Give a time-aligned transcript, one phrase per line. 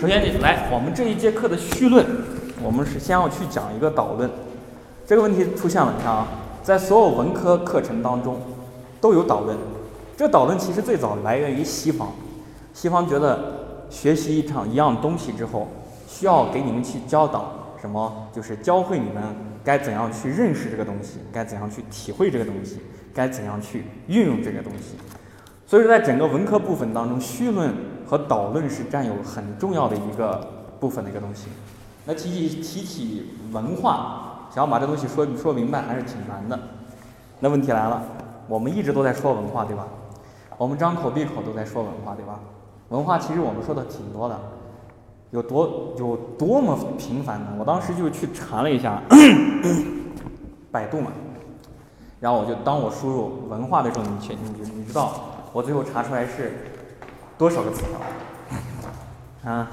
[0.00, 2.06] 首先你来，我们这一节课的绪论，
[2.62, 4.30] 我们是先要去讲一个导论。
[5.04, 6.28] 这个问题出现了，你看啊，
[6.62, 8.40] 在所有文科课程当中
[9.00, 9.58] 都有导论。
[10.16, 12.12] 这导论其实最早来源于西方，
[12.72, 15.66] 西方觉得学习一场一样东西之后，
[16.06, 19.20] 需要给你们去教导什么，就是教会你们
[19.64, 22.78] 该怎样去认识这个东西，该怎样去体会这个东西，
[23.12, 24.94] 该怎样去运用这个东西。
[25.66, 27.74] 所以说，在整个文科部分当中，绪论
[28.08, 30.40] 和导论是占有很重要的一个
[30.80, 31.48] 部分的一个东西。
[32.06, 36.58] 那提起提起文化，想要把这东西说说明白，还是挺难的。
[37.40, 38.02] 那问题来了，
[38.48, 39.86] 我们一直都在说文化，对吧？
[40.56, 42.40] 我们张口闭口都在说文化，对吧？
[42.88, 44.40] 文化其实我们说的挺多的，
[45.30, 47.48] 有多有多么频繁呢？
[47.58, 49.02] 我当时就去查了一下
[50.72, 51.12] 百度嘛，
[52.18, 54.12] 然后我就当我输入文化的时候，你
[54.58, 55.12] 你你知道
[55.52, 56.52] 我最后查出来是
[57.38, 59.68] 多少个词条啊？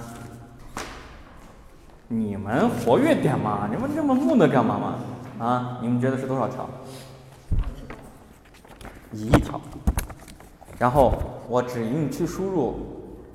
[2.07, 3.67] 你们活跃点嘛！
[3.71, 5.45] 你们这么木讷干嘛嘛？
[5.45, 5.79] 啊？
[5.81, 6.69] 你们觉得是多少条？
[9.11, 9.59] 一亿条。
[10.77, 11.13] 然后
[11.49, 12.75] 我只用去输入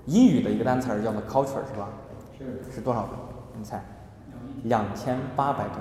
[0.06, 1.89] 英语的一个单词儿叫做 culture 是吧？
[2.39, 2.62] 是。
[2.72, 3.09] 是多少个？
[3.59, 3.83] 你猜？
[4.62, 5.78] 两千八百多。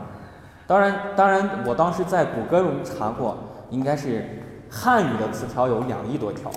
[0.66, 3.38] 当然，当然，我当时在谷歌中查过，
[3.70, 4.42] 应该是
[4.72, 6.52] 汉语的词条有两亿多条，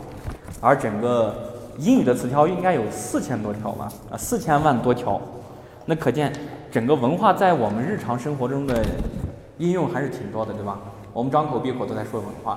[0.62, 1.51] 而整个
[1.82, 3.88] 英语的词条应该有四千多条吧？
[4.12, 5.20] 啊，四千万多条。
[5.84, 6.32] 那可见
[6.70, 8.84] 整个文化在我们日常生活中的
[9.58, 10.78] 应用还是挺多的，对吧？
[11.12, 12.56] 我们张口闭口都在说文化。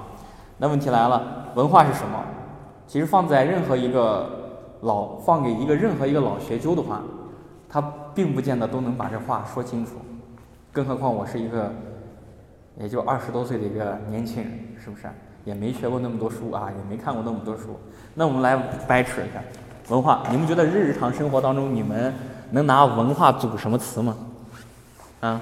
[0.60, 2.24] 那问题来了，文化是什么？
[2.86, 4.30] 其实放在任何一个
[4.82, 7.02] 老放给一个任何一个老学究的话，
[7.68, 7.82] 他
[8.14, 9.94] 并不见得都能把这话说清楚。
[10.72, 11.74] 更何况我是一个
[12.78, 15.10] 也就二十多岁的一个年轻人，是不是？
[15.46, 17.80] 也没学过那么多书啊，也没看过那么多书。
[18.14, 18.58] 那我们来
[18.88, 19.42] 掰扯一下
[19.90, 20.24] 文化。
[20.30, 22.14] 你们觉得日常生活当中你们
[22.52, 24.18] 能拿文化组什么词吗？
[25.22, 25.42] 啊？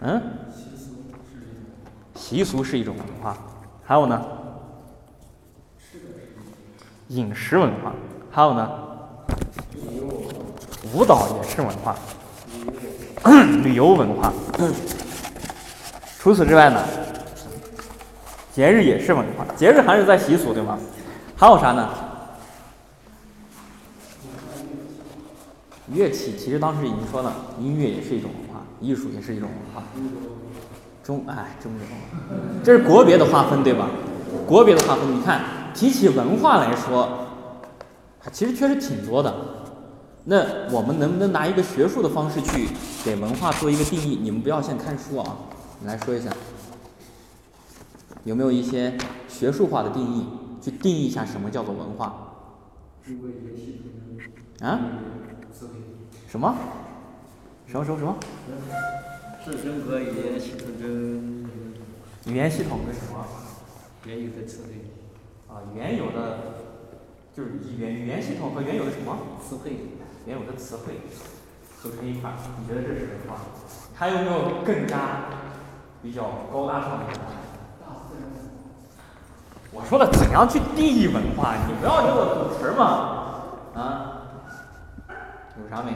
[0.00, 0.22] 嗯？
[2.14, 3.36] 习俗是一种文化，
[3.84, 4.22] 还有呢？
[7.08, 7.92] 饮食文化，
[8.30, 8.70] 还有呢？
[10.94, 11.94] 舞蹈也是文化，
[13.62, 14.32] 旅游文化。
[16.20, 16.84] 除此之外呢？
[18.52, 20.78] 节日也是文化，节日还是在习俗对吗？
[21.34, 21.88] 还有啥呢？
[25.94, 29.82] 乐器其实当时已经说了，音乐也是一种文化，艺术也是一种文化。
[31.02, 31.86] 中哎，中国，
[32.62, 33.88] 这是国别的划分对吧？
[34.46, 35.40] 国别的划分，你看
[35.74, 37.08] 提起文化来说，
[38.30, 39.34] 其实确实挺多的。
[40.24, 42.68] 那我们能不能拿一个学术的方式去
[43.02, 44.18] 给文化做一个定义？
[44.20, 45.34] 你们不要先看书啊，
[45.82, 46.30] 你来说一下，
[48.24, 48.98] 有没有一些
[49.28, 50.26] 学术化的定义，
[50.60, 52.36] 去定义一下什么叫做文化？
[54.60, 54.78] 啊？
[56.28, 56.54] 什么？
[57.66, 58.14] 什么什么什么？
[59.42, 61.48] 是任何语言系统跟
[62.26, 63.24] 语言系统跟什么？
[64.04, 64.84] 原有的词汇。
[65.48, 66.38] 啊，原有的
[67.34, 69.16] 就是语言语言系统和原有的什么？
[69.42, 69.72] 词汇。
[70.26, 71.00] 原有的词汇
[71.82, 73.40] 组成一块儿，你觉得这是文化？
[73.94, 75.24] 还有没有更加
[76.02, 76.22] 比较
[76.52, 77.20] 高大上的文化？
[79.72, 81.54] 我说的怎样去定义文化？
[81.66, 82.84] 你不要给我组词儿嘛！
[83.74, 83.82] 啊？
[85.62, 85.92] 有啥没？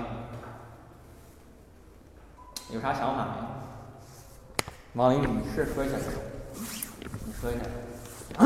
[2.70, 3.32] 有啥想法没？
[4.94, 5.97] 王林，你是说一下，
[7.26, 7.60] 你说一下。
[8.38, 8.44] 嗯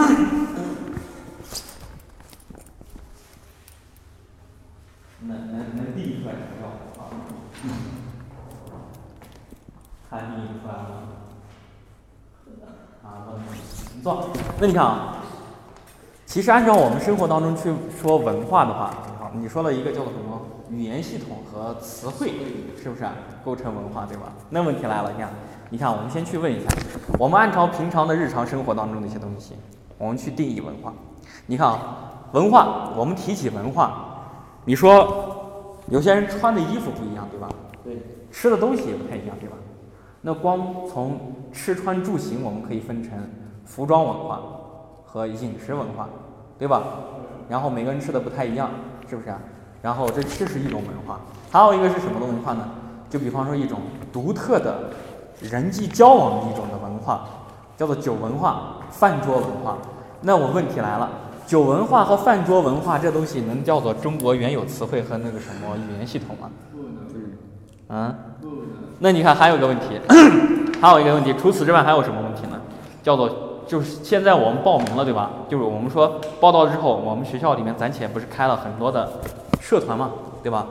[5.21, 6.99] 能能能定义出来什么叫文化？
[10.09, 10.85] 还定义出来吗？
[13.09, 13.33] 啊，
[13.97, 14.29] 你坐。
[14.61, 15.17] 那你看啊，
[16.27, 22.33] 其实按照我们生活当中去说文化的话，你好，你说了一个叫做什么语言系统和词汇，
[22.81, 23.05] 是不是
[23.45, 24.25] 构成文化，对吧？
[24.51, 25.31] 那问题来了，你看，
[25.71, 26.69] 你看，我们先去问一下，
[27.19, 29.55] 我们按照平常的日常生活当中的一些东西，
[29.97, 30.93] 我们去定义文化。
[31.47, 34.05] 你看啊，文化，我们提起文化。
[34.65, 37.49] 你说，有些人穿的衣服不一样，对吧？
[37.83, 37.97] 对。
[38.31, 39.57] 吃的东西也不太一样，对吧？
[40.21, 41.19] 那光从
[41.53, 43.13] 吃穿住行，我们可以分成
[43.65, 44.41] 服装文化
[45.05, 46.09] 和饮食文化，
[46.59, 46.83] 对吧？
[47.49, 48.71] 然后每个人吃的不太一样，
[49.09, 49.39] 是不是啊？
[49.81, 51.21] 然后这吃是一种文化，
[51.51, 52.69] 还有一个是什么的文化呢？
[53.09, 53.79] 就比方说一种
[54.13, 54.91] 独特的
[55.41, 57.27] 人际交往的一种的文化，
[57.77, 59.79] 叫做酒文化、饭桌文化。
[60.21, 61.09] 那我问题来了。
[61.47, 66.51] 酒文化和饭桌文化这东西能叫做中国原有词汇和那个什么语言系统吗？
[66.71, 66.99] 不能。
[67.89, 68.15] 嗯。
[69.01, 70.01] 那你看还有个问题，
[70.81, 72.61] 还有一个问题，除此之外还有什么问题呢？
[73.03, 73.31] 叫做
[73.67, 75.31] 就是现在我们报名了，对吧？
[75.49, 79.21] 就是我们说报到之后，我们学校里面暂且不是开了很多的
[79.61, 80.11] 社团嘛，
[80.43, 80.67] 对吧？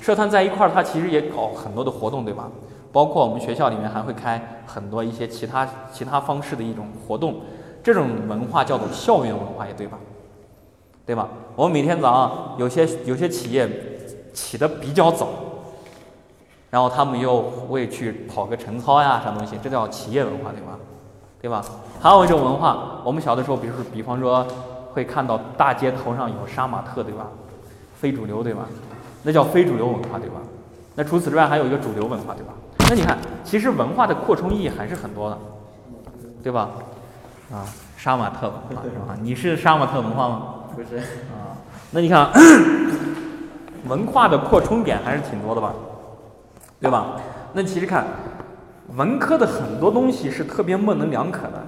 [0.00, 2.48] 社团在一块儿，它其实也搞很多的活动，对吧？
[2.92, 7.36] 包括我们学校里面还会开很多一些其他其他方式的一种活动，
[7.82, 9.98] 这种文化叫做校园文化，也对吧？
[11.04, 11.28] 对吧？
[11.54, 13.68] 我们每天早上有些有些企业
[14.32, 15.28] 起得比较早，
[16.76, 20.78] 然后他们又会去跑个晨操呀，啥东西，这叫企业文化，对吧？
[21.40, 21.64] 对吧？
[22.02, 24.46] 还有一种文化，我们小的时候，比如说，比方说
[24.92, 27.28] 会看到大街头上有杀马特，对吧？
[27.94, 28.66] 非主流，对吧？
[29.22, 30.34] 那叫非主流文化，对吧？
[30.94, 32.52] 那除此之外，还有一个主流文化，对吧？
[32.90, 35.38] 那你看，其实文化的扩充意义还是很多的，
[36.42, 36.68] 对吧？
[37.50, 37.64] 啊，
[37.96, 39.16] 杀马特文化是吧？
[39.22, 40.42] 你是杀马特文化吗？
[40.76, 41.56] 不是，啊，
[41.90, 42.28] 那你看，
[43.88, 45.72] 文化的扩充点还是挺多的吧，
[46.80, 47.20] 对吧？
[47.52, 48.04] 那其实看
[48.96, 51.66] 文科的很多东西是特别模棱两可的，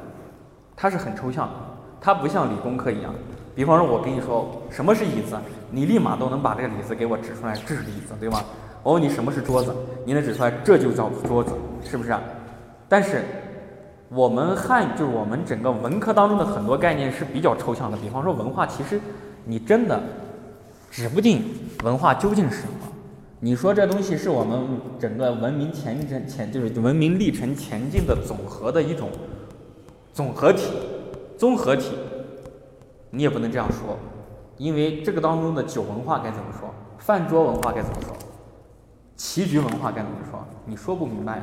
[0.77, 1.55] 它是很抽象的，
[2.01, 3.13] 它不像理工科一样。
[3.55, 5.37] 比方说，我跟你说什么是椅子，
[5.71, 8.45] 你立马都能把这个椅子给我指出来，这是椅子，对吧？
[8.85, 9.75] 我问你什么是桌子，
[10.05, 11.53] 你能指出来，这就叫桌子，
[11.83, 12.15] 是不是？
[12.89, 13.25] 但是
[14.09, 19.01] 我们汉就是我们整个文科当中的很多概念是比较抽象的，比方说文化，其实
[19.45, 20.01] 你真的
[20.91, 21.43] 指不定
[21.83, 22.73] 文化究竟是什么。
[23.41, 29.11] 你说这东西是我们整个文明前进前就是文明历程前进的总和的一种
[30.13, 30.73] 总合体、
[31.37, 31.93] 综合体，
[33.11, 33.97] 你也不能这样说，
[34.57, 38.17] 因为这个当中的酒文化该怎么说，饭桌文化该怎么说？
[39.15, 40.45] 棋局文化该怎么说？
[40.65, 41.41] 你说不明白，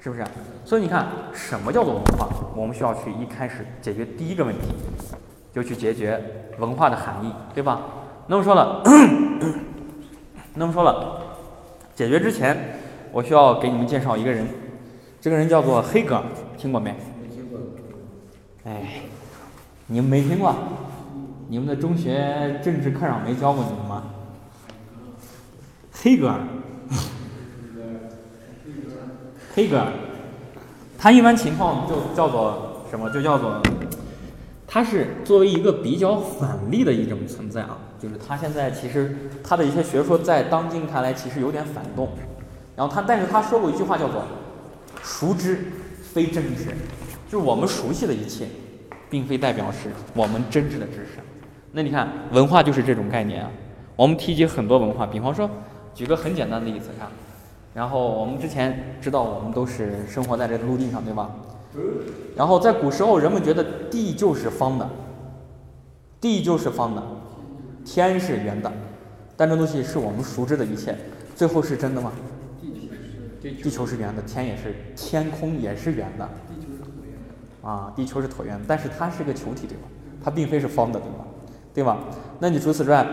[0.00, 0.24] 是不是？
[0.64, 2.28] 所以你看，什么叫做文化？
[2.56, 4.74] 我们需要去一开始解决第一个问题，
[5.52, 6.20] 就去解决
[6.58, 7.82] 文化的含义，对吧？
[8.26, 8.82] 那么说了，
[10.54, 11.22] 那么说了，
[11.94, 12.56] 解决之前，
[13.10, 14.46] 我需要给你们介绍一个人，
[15.20, 16.22] 这个人叫做黑格尔，
[16.58, 16.94] 听过没？
[17.22, 17.58] 没听过。
[18.64, 19.02] 哎，
[19.86, 20.54] 你们没听过？
[21.48, 24.04] 你们的中学政治课上没教过你们吗？
[25.92, 26.40] 黑格尔。
[29.54, 29.86] 黑格尔，
[30.98, 33.10] 他一般情况就叫做什么？
[33.10, 33.60] 就叫做，
[34.72, 39.14] 他是作为一个比较反例的一种存在啊，就是他现在其实
[39.44, 42.08] 他的一些学说在当今看来其实有点反动，
[42.74, 44.22] 然后他但是他说过一句话叫做
[45.04, 45.58] “熟知
[46.02, 46.74] 非真知”，
[47.28, 48.46] 就是我们熟悉的一切，
[49.10, 51.20] 并非代表是我们真知的知识。
[51.72, 53.50] 那你看文化就是这种概念啊，
[53.94, 55.50] 我们提及很多文化，比方说
[55.94, 57.06] 举个很简单的例子看。
[57.74, 61.30] 然后我们之前知道，我们都是生活在这个陆地上，对吧？
[62.36, 64.88] 然后在古时候，人们觉得地就是方的，
[66.20, 67.02] 地就是方的，
[67.84, 68.70] 天是圆的。
[69.36, 70.96] 但这东西是我们熟知的一切，
[71.34, 72.12] 最后是真的吗？
[73.40, 76.28] 地球是圆的，天也是，天空也是圆的。
[77.62, 79.84] 啊，地球是椭圆的，但是它是个球体，对吧？
[80.22, 81.26] 它并非是方的，对吧？
[81.74, 81.98] 对吧？
[82.38, 83.06] 那你除此之外？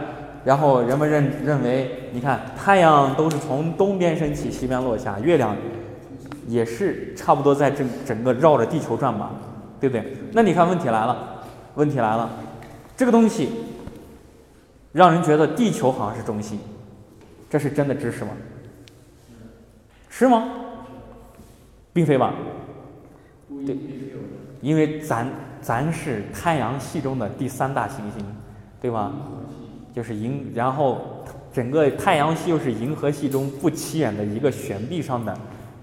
[0.46, 5.56] 然后人们认认为，你看太阳都是从东边升起，西边落下，月亮
[6.50, 9.32] 也是差不多在这整个绕着地球转吧，
[9.80, 10.18] 对不对？
[10.34, 11.44] 那你看问题来了，
[11.76, 12.28] 问题来了，
[12.98, 13.50] 这个东西
[14.92, 16.60] 让人觉得地球好像是中心，
[17.50, 18.32] 这是真的知识吗？
[20.10, 20.50] 是吗？
[21.94, 22.34] 并非吧？
[23.66, 23.78] 对，
[24.62, 25.28] 因为咱
[25.62, 28.26] 咱是太阳系中的第三大行星，
[28.82, 29.12] 对吧？
[29.94, 31.24] 就是银，然后
[31.54, 35.38] 整个太阳系又是银河系中不起眼的一个悬臂上的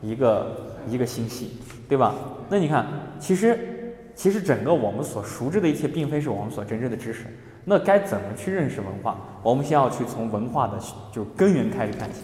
[0.06, 0.56] 一个
[0.88, 1.58] 一个星系，
[1.88, 2.14] 对吧？
[2.48, 2.86] 那你看，
[3.18, 7.26] 其实其实整个我们所熟知的一切，并非是我们所真正的知识。
[7.64, 9.16] 那该怎么去认识文化？
[9.42, 10.78] 我们先要去从文化的
[11.10, 12.20] 就根源开始看起。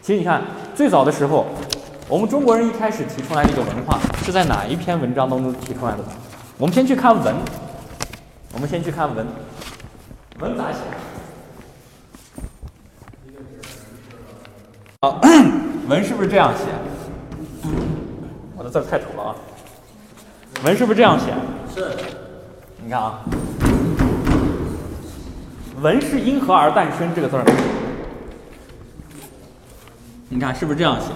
[0.00, 0.42] 其实你看，
[0.74, 1.46] 最早的时候，
[2.08, 6.04] 我们中国人一开始提出来这个文化是在哪一篇文章当中提出来的？
[6.56, 7.34] 我们先去看文，
[8.54, 9.26] 我们先去看文，
[10.40, 10.78] 文咋写？
[15.02, 15.20] 好，
[15.86, 16.64] 文是不是这样写？
[18.56, 19.34] 我的字太丑了啊！
[20.64, 21.34] 文是不是这样写？
[21.74, 21.90] 是。
[22.82, 23.20] 你看啊，
[25.80, 27.44] 文是因何而诞生这个字儿？
[30.28, 31.08] 你看是不是这样写？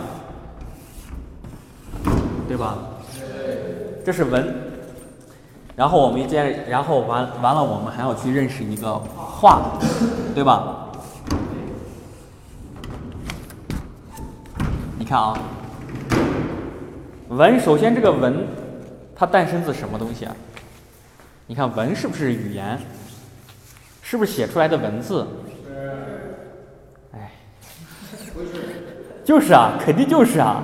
[2.47, 2.76] 对吧？
[4.04, 4.54] 这是文。
[5.76, 9.78] 然后我们接，然后完完了，我们还要去认识一个画，
[10.35, 10.87] 对吧？
[14.99, 15.38] 你看啊，
[17.30, 18.44] 文首先这个文，
[19.14, 20.34] 它诞生自什么东西啊？
[21.46, 22.76] 你看文是不是语言？
[24.02, 25.25] 是不是写出来的文字？
[27.12, 27.30] 哎，
[29.25, 30.60] 就是啊，肯定就是啊。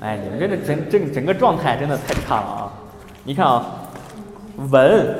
[0.00, 2.72] 哎，你们这个整整整个状态真的太差了啊！
[3.24, 3.66] 你看啊，
[4.70, 5.18] 文，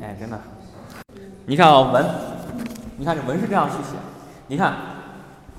[0.00, 0.38] 哎，真的，
[1.46, 2.04] 你看啊，文，
[2.96, 3.96] 你看这文是这样去写，
[4.46, 4.72] 你看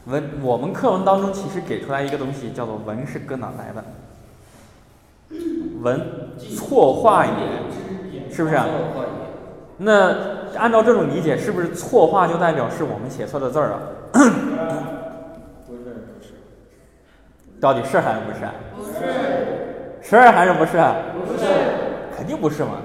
[0.05, 3.84] 文，我们课文当中其实给出来一个东西叫做文是搁哪来的？
[5.86, 6.01] 文
[6.58, 7.32] 错画也，
[8.32, 8.60] 是不是？
[9.77, 10.15] 那
[10.58, 13.80] 按照这种理解，是不是错画就代表是我们写错的字儿啊？
[14.12, 14.20] 不
[15.75, 16.34] 是，不是。
[17.60, 18.39] 到底是还是不是？
[18.75, 18.94] 不是。
[20.01, 20.72] 是还是不是？
[21.27, 21.46] 不是。
[22.18, 22.82] 肯定不是嘛。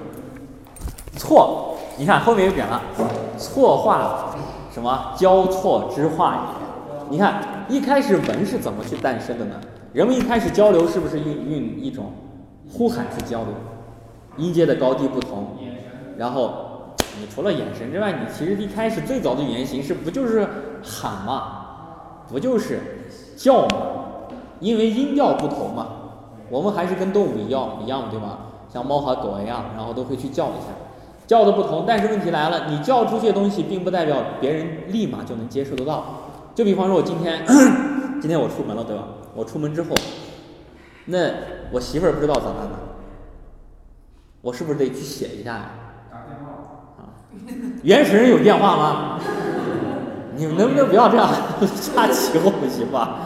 [1.17, 2.79] 错，你看后面又点了，
[3.35, 4.31] 错画
[4.71, 6.41] 什么交错之画也。
[7.09, 9.55] 你看一开始文是怎么去诞生的呢？
[9.91, 12.13] 人们一开始交流是不是运运一种
[12.71, 13.49] 呼喊式交流？
[14.37, 15.57] 音阶的高低不同，
[16.17, 16.67] 然后。
[17.19, 20.47] 你除了眼神之外，你其实一开始最早的语言形式不就是
[20.81, 21.65] 喊吗？
[22.29, 22.79] 不就是
[23.35, 23.77] 叫吗？
[24.61, 25.87] 因为音调不同嘛。
[26.49, 28.37] 我们还是跟动物一样一样，对吗？
[28.71, 30.67] 像猫和狗一样，然后都会去叫一下，
[31.27, 31.83] 叫的不同。
[31.85, 36.05] 但是问题来了，你叫出去的东西，并不代表别人立马就能接受得到。
[36.55, 37.43] 就比方说，我今天
[38.21, 39.03] 今天我出门了，对吧？
[39.35, 39.89] 我出门之后，
[41.05, 41.17] 那
[41.71, 42.77] 我媳妇儿不知道咋办呢？
[44.41, 45.71] 我是不是得去写一下呀？
[46.11, 46.17] 啊
[47.83, 49.19] 原始人有电话吗？
[50.35, 51.29] 你们能不能不要这样
[51.75, 53.19] 瞎起哄行吧？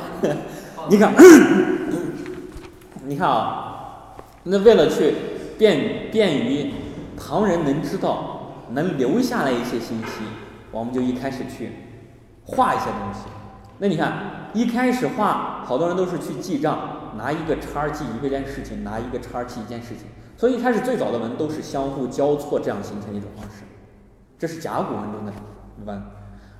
[0.89, 1.13] 你看，
[3.05, 5.13] 你看啊，那为了去
[5.57, 6.73] 便便于
[7.17, 10.23] 旁人能知道，能留下来一些信息，
[10.71, 11.71] 我们就一开始去
[12.45, 13.21] 画一些东西。
[13.79, 20.05] 那你看，一开始画，好多人都是去记账，拿一个叉记一个件事情，拿一个叉记一件事情。
[20.37, 23.63] 所以一开始最早的文都是相互交错，这样形成一种方式。
[24.37, 25.31] 这是甲骨文中的
[25.85, 26.03] 文，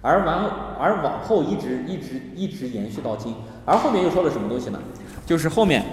[0.02, 0.46] 而完
[0.80, 3.36] 而往后一直一直一直延续到今，
[3.66, 4.80] 而后面又说了什么东西呢？
[5.26, 5.84] 就是后面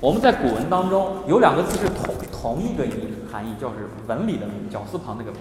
[0.00, 2.90] 我们在古文当中有两个字是同同一个意
[3.30, 5.40] 含义，叫是文理的文，绞丝旁那个文，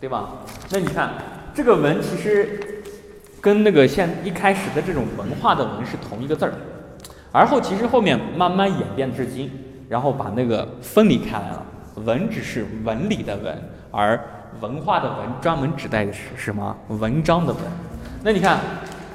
[0.00, 0.30] 对吧？
[0.70, 1.12] 那你看
[1.54, 2.82] 这个文其实
[3.40, 6.52] 跟那个现一开始的这种文化的文是同一个字儿，
[7.32, 9.50] 而后其实后面慢慢演变至今，
[9.88, 11.64] 然后把那个分离开来了，
[12.04, 13.56] 文只是文理的文，
[13.90, 14.18] 而
[14.60, 16.76] 文化的文专门指代的是什么？
[16.88, 17.62] 文章的文。
[18.22, 18.58] 那你看，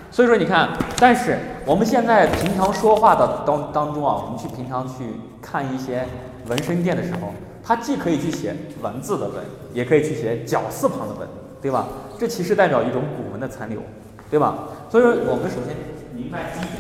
[0.10, 5.04] 所以说你看，但是我们现在平常说话的当当中啊，我们去平常去
[5.42, 6.08] 看一些
[6.48, 9.44] 纹身店的时候，它既可以去写文字的文，
[9.74, 11.28] 也可以去写绞丝旁的文，
[11.62, 11.86] 对吧？
[12.18, 13.82] 这其实代表一种古文的残留，
[14.30, 14.56] 对吧？
[14.90, 15.76] 所以说我们首先
[16.16, 16.80] 明白第一点，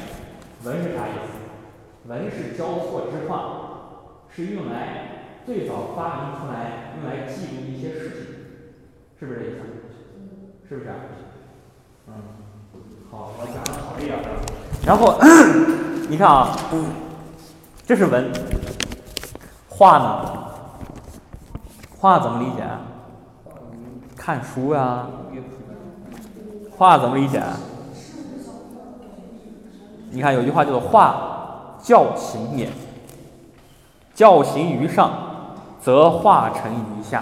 [0.65, 2.07] 文是啥意思？
[2.07, 3.33] 文是交错之画，
[4.29, 4.79] 是用来
[5.45, 8.19] 最早发明出来用来记录一些事情。
[9.19, 9.57] 是不是这意思？
[10.67, 10.89] 是不是？
[12.07, 12.13] 嗯，
[13.11, 14.29] 好，我讲的好一点的。
[14.85, 15.19] 然后
[16.09, 16.55] 你看啊，
[17.85, 18.31] 这是文，
[19.69, 20.43] 画呢？
[21.97, 22.63] 画怎么理解？
[24.17, 25.07] 看书呀。
[26.77, 27.41] 画怎么理解？
[30.15, 32.69] 你看有句话叫做“化教行也”，
[34.15, 35.11] 教行于上，
[35.81, 37.21] 则化成于下。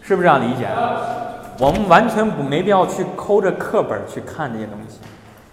[0.00, 0.68] 是不是这样理解？
[1.60, 4.98] 我们完全不没必要去抠着课本去看这些东西。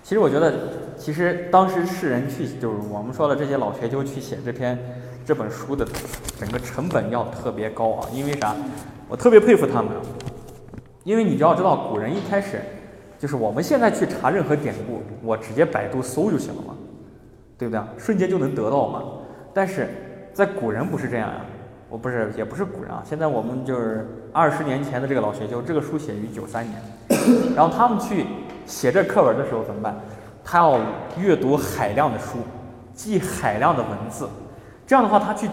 [0.02, 0.52] 其实我觉得，
[0.98, 4.76] 其实当时世人去，就是我们说的这些老学究去写这篇
[5.24, 5.88] 这本书的
[6.40, 8.08] 整个成本要特别高啊。
[8.12, 8.56] 因为啥？
[9.08, 9.92] 我特别佩服他们。
[11.04, 12.60] 因为你只要知道，古人一开始
[13.22, 16.74] 就是我们现在去查任何典故，我直接百度搜就行了嘛，
[17.56, 17.80] 对不对？
[17.96, 19.04] 瞬间就能得到嘛。
[19.54, 19.88] 但是
[20.34, 21.36] 在古人不是这样呀。
[21.88, 23.04] 我不是，也不是古人啊。
[23.06, 26.82] 现在我们就是二十年前的这个老学究，这个书写于九三年，
[27.56, 28.26] 然后他们去
[28.66, 29.96] 写这课文的时候怎么办？
[30.44, 30.80] 他要
[31.20, 32.40] 阅读海量的书，
[32.96, 34.28] 记海量的文字，
[34.88, 35.48] 这样的话，他去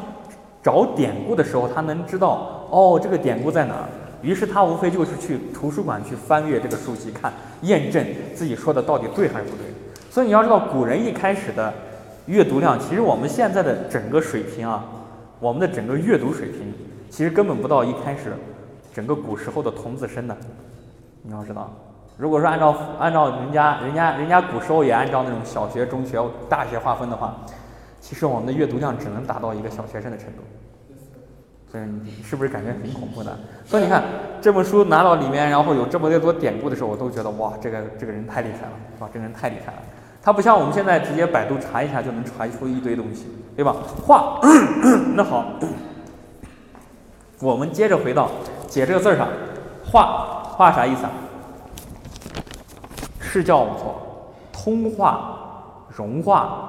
[0.62, 3.84] 找典故的时候，他能知道哦，这个典故在哪儿。
[4.22, 7.32] 于是他无非就是去图书馆去翻阅这个书籍，看
[7.62, 9.66] 验证自己说的到底对还是不对。
[10.10, 11.72] 所以你要知道，古人一开始的
[12.26, 14.84] 阅读量，其实我们现在的整个水平啊。
[15.40, 16.74] 我们的整个阅读水平，
[17.08, 18.32] 其实根本不到一开始
[18.92, 20.36] 整个古时候的童子身的。
[21.22, 21.72] 你要知道，
[22.16, 27.36] 如果说按照按照人家人家人家古时候也按照那种小学、中学、大学划分的话，
[28.00, 30.42] 其实我们的阅读量只能达到一个小学生的程度。
[31.70, 33.36] 所以你是不是感觉很恐怖呢？
[33.66, 34.02] 所以你看
[34.40, 39.08] 这本书拿到里面，然后有这么多典故的时候，我都觉得哇，这个这个人太厉害了，哇？
[39.12, 39.78] 这个人太厉害了。
[40.22, 43.76] 他不像我们现在直接百度查一下就能查出一堆东西，对吧？
[44.04, 44.40] 画，
[45.14, 45.44] 那好，
[47.40, 48.30] 我们接着回到
[48.66, 49.28] 解这个字儿上，
[49.84, 51.10] 画画啥意思啊？
[53.20, 55.38] 是叫做通化、
[55.94, 56.68] 融化、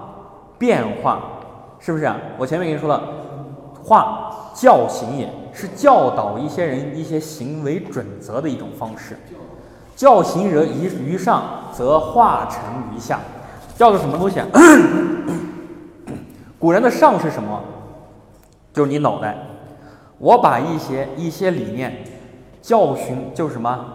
[0.58, 1.22] 变化，
[1.80, 2.18] 是不是啊？
[2.38, 3.02] 我前面跟你说了，
[3.84, 9.18] 化教行也，是教导一些人一些行为准则的一种方式。
[9.96, 11.44] 教行人于于上，
[11.74, 12.62] 则化成
[12.96, 13.20] 于下。
[13.76, 14.48] 叫做什么东西啊？
[16.60, 17.62] 古人的上是什么？
[18.74, 19.38] 就是你脑袋。
[20.18, 22.04] 我把一些一些理念
[22.62, 23.86] 教训，就是什么？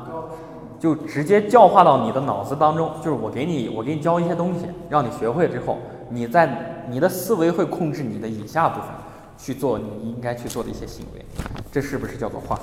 [0.81, 2.91] 就直接教化到你的脑子当中。
[3.03, 5.77] 就是我给你，我给你教一些东西，让你学会之后，
[6.09, 8.89] 你在你的思维会控制你的以下部分
[9.37, 11.25] 去做你应该去做的一些行为。
[11.73, 12.59] 这是不是叫做化？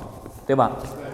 [0.48, 0.72] 对吧？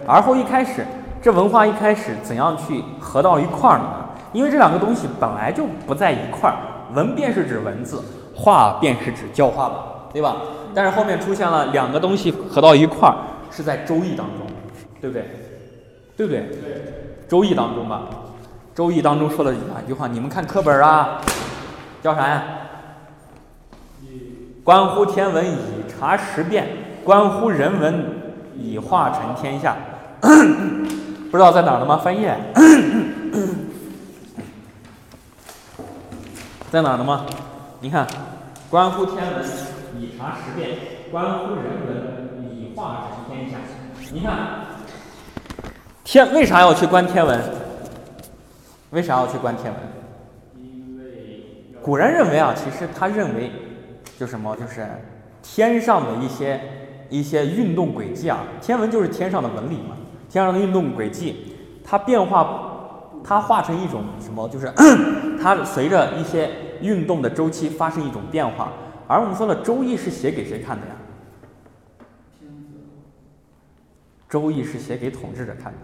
[0.08, 0.86] 而后一开始，
[1.22, 4.06] 这文化一开始怎样去合到一块儿呢？
[4.34, 6.58] 因为这两个东西本来就不在一块儿，
[6.94, 8.02] 文便是指文字，
[8.36, 10.38] 化便是指教化吧，对吧？
[10.74, 13.16] 但是后面出现了两个东西合到一块儿，
[13.52, 14.48] 是在《周易》当中，
[15.02, 15.26] 对不对？
[16.16, 16.42] 对不对？
[17.28, 18.04] 《周易》当中吧，
[18.78, 20.08] 《周易》当中说了哪句话？
[20.08, 21.22] 你们看课本啊，
[22.02, 22.44] 叫啥呀？
[24.68, 26.68] 关乎天文以察时变，
[27.06, 28.04] 关乎人文
[28.54, 29.78] 以化成天下。
[30.20, 31.96] 不知道在哪儿了吗？
[32.04, 32.38] 翻页。
[36.70, 37.26] 在哪儿呢吗？
[37.80, 38.06] 你看，
[38.70, 39.46] 关乎天文
[39.98, 40.78] 以察时变，
[41.14, 43.56] 关乎人文以化成天下。
[44.12, 44.36] 你看，
[46.04, 47.40] 天为啥要去观天文？
[48.92, 49.80] 为啥要去观天文？
[50.58, 51.46] 因为
[51.82, 53.50] 古人认为啊，其实他认为，
[54.18, 54.86] 就什么，就是
[55.42, 56.60] 天上的一些
[57.10, 59.96] 一些运动轨迹啊，天文就是天上的纹理嘛，
[60.28, 62.64] 天上的运动轨迹，它变化。
[63.24, 64.48] 它化成一种什么？
[64.48, 64.72] 就是
[65.42, 66.50] 它随着一些
[66.82, 68.72] 运动的周期发生一种变化。
[69.06, 70.94] 而我们说的《周易》是写给谁看的呀？
[74.30, 75.80] 《周易》是写给统治者看的，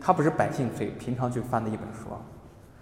[0.00, 2.08] 它不是百姓最平常去翻的一本书，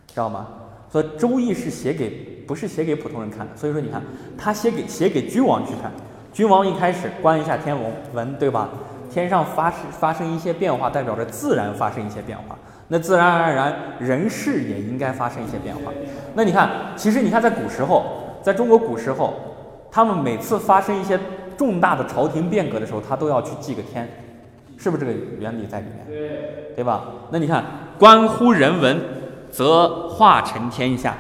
[0.07, 0.47] 知道吗？
[0.89, 3.49] 所以《周易》是写给不是写给普通人看的。
[3.57, 4.03] 所以说，你看，
[4.39, 5.91] 他写给写给君王去看，
[6.33, 8.69] 君王一开始观一下天文文，对吧？
[9.11, 12.57] 天上发生发生一些变化，代表着自然发生一些变化。
[12.89, 15.93] 那自然而然，人事也应该发生一些变化。
[16.35, 18.05] 那你看，其实你看，在古时候，
[18.43, 19.35] 在中国古时候，
[19.91, 21.19] 他们每次发生一些
[21.57, 24.09] 重大的朝廷变革的时候，他都要去祭个天，
[24.77, 26.07] 是不是这个原理在里面？
[26.07, 27.05] 对，对吧？
[27.31, 27.65] 那你看，
[27.99, 29.01] 关乎人文，
[29.51, 31.17] 则化成天下，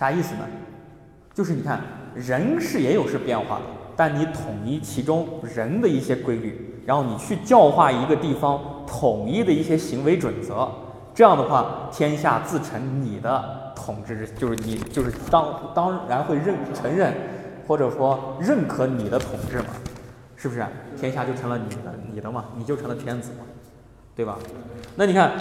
[0.00, 0.46] 啥意思呢？
[1.34, 1.78] 就是你看，
[2.14, 8.58] 人是也有是变化的，但你统一其中人的一些规律，然后你去教化一个地方。
[8.86, 10.68] 统一的一些行为准则，
[11.14, 17.14] 这样的话，天下自成你的统治，就是你就是当当然会认承认，
[17.68, 19.66] 或者说认可你的统治嘛，
[20.34, 20.66] 是不是？
[20.98, 23.44] 天下就成了你的你的嘛，你就成了天子嘛，
[24.16, 24.38] 对吧？
[24.96, 25.34] 那你看，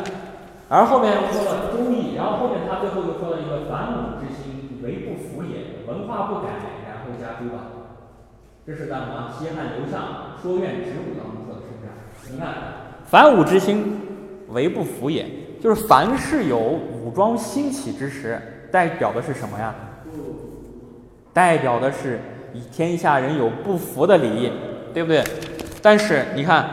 [0.67, 4.49] 而后面又说了忠义，然后后面他最后又说了一个反武之心，
[4.84, 6.50] 为不服也，文化不改，
[6.88, 7.63] 然后加诸吧。
[8.65, 9.34] 这是干什么？
[9.38, 12.34] 西汉刘向说苑植物当中说的，是不是？
[12.34, 12.54] 你看。
[13.06, 14.00] 凡武之心，
[14.50, 15.26] 为不服也。
[15.60, 18.39] 就是凡是有武装兴起之时，
[18.72, 19.74] 代表的是什么呀？
[21.34, 22.20] 代表的是
[22.54, 24.52] 以天下人有不服的理，
[24.94, 25.24] 对不对？
[25.82, 26.65] 但是你看，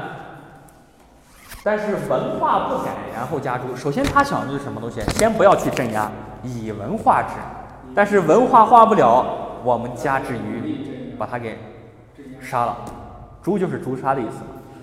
[1.64, 3.74] 但是文化不改，然后加诸。
[3.74, 5.00] 首先他想的是什么东西？
[5.14, 6.10] 先不要去镇压，
[6.44, 7.30] 以文化之。
[7.96, 9.24] 但是文化化不了，
[9.64, 11.56] 我们加之于，把它给
[12.42, 12.76] 杀了。
[13.42, 14.42] 诛就是诛杀的意思。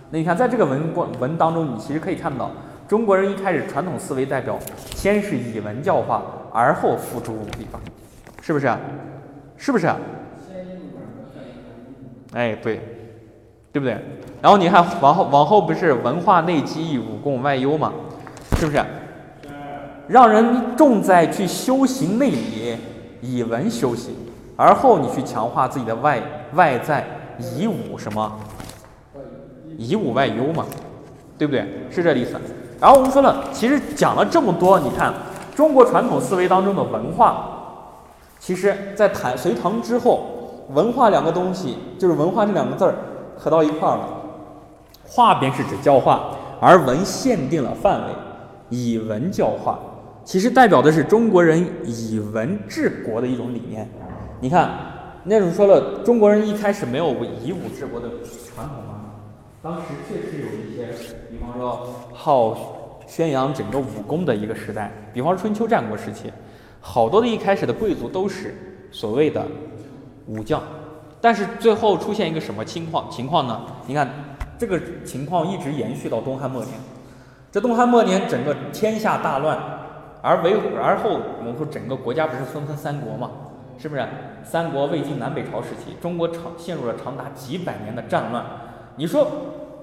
[0.10, 2.49] 那你看，在这个文文当中，你其实可以看到，
[2.88, 4.58] 中国人一开始传统思维代表，
[4.95, 7.80] 先是以文教化，而后付诸武力方，
[8.41, 8.67] 是不是？
[9.58, 9.88] 是不是？
[12.34, 12.82] 哎，对，
[13.71, 13.95] 对不对？
[14.41, 17.93] 然后你看，往后往后不是文化内积，武功外优嘛？
[18.58, 18.84] 是不是？
[20.08, 22.76] 让人重在去修行内里，
[23.23, 24.13] 以文修行，
[24.57, 26.21] 而后你去强化自己的外
[26.55, 27.07] 外在，
[27.39, 28.31] 以武什么？
[29.77, 30.65] 以武外优嘛，
[31.38, 31.65] 对不对？
[31.89, 32.33] 是这意思。
[32.81, 35.13] 然后我们说了，其实讲了这么多，你看
[35.55, 37.47] 中国传统思维当中的文化，
[38.39, 42.93] 其实在唐隋唐之后，文化两个东西，就是文化这两个字儿
[43.38, 44.09] 合到一块儿了。
[45.07, 48.07] 化便是指教化，而文限定了范围，
[48.69, 49.79] 以文教化，
[50.23, 53.88] 其实代表的是中国人以文治国的一种理念。
[54.39, 54.69] 你看，
[55.23, 57.09] 那种说了，中国人一开始没有
[57.43, 58.09] 以武治国的
[58.53, 59.01] 传统吗？
[59.62, 60.88] 当时确实有一些，
[61.29, 66.31] 比方说好宣扬整个武功的一个时代，比方春秋战国时期，
[66.81, 68.53] 好多的一开始的贵族都是
[68.91, 69.45] 所谓的
[70.27, 70.62] 武将，
[71.21, 73.62] 但是最后出现一个什么情况情况呢？
[73.88, 74.09] 你看
[74.57, 76.73] 这个情况一直延续到东汉末年，
[77.51, 79.57] 这东汉末年整个天下大乱，
[80.23, 83.29] 而为而后我们说整个国家不是分分三国嘛，
[83.77, 84.07] 是不是？
[84.41, 88.41] 三国、魏晋南北朝时期，中国长陷入了长达几百年的战乱。
[88.95, 89.27] 你说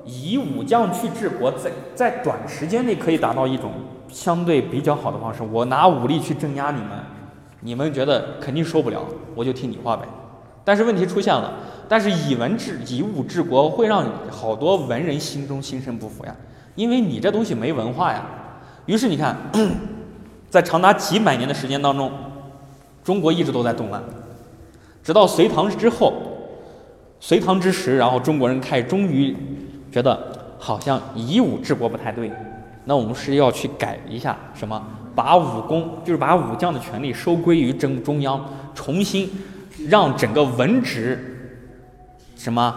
[0.06, 3.70] 以武将去治国，在在短时间内可以达到一种
[4.08, 5.42] 相对比较好的方式。
[5.42, 6.90] 我拿武力去镇压你们，
[7.60, 10.08] 你们觉得肯定受不了，我就听你话呗。
[10.64, 11.52] 但是问题出现了，
[11.86, 16.34] 但是以文治以武治国会让好多文人心中心生不服呀，
[16.76, 18.24] 因为你这东西没文化呀。
[18.86, 19.36] 于是你看，
[20.50, 22.12] 在长达几百年的时间当中，
[23.02, 24.02] 中国一直都在动乱，
[25.02, 26.12] 直到隋唐之后，
[27.20, 29.34] 隋唐之时，然后中国人开始终于
[29.92, 30.20] 觉得
[30.58, 32.30] 好像以武治国不太对，
[32.84, 34.84] 那我们是要去改一下什么，
[35.14, 39.30] 把武功就是把武将的权力收归于中中央，重新
[39.88, 41.62] 让整个文职
[42.34, 42.74] 什么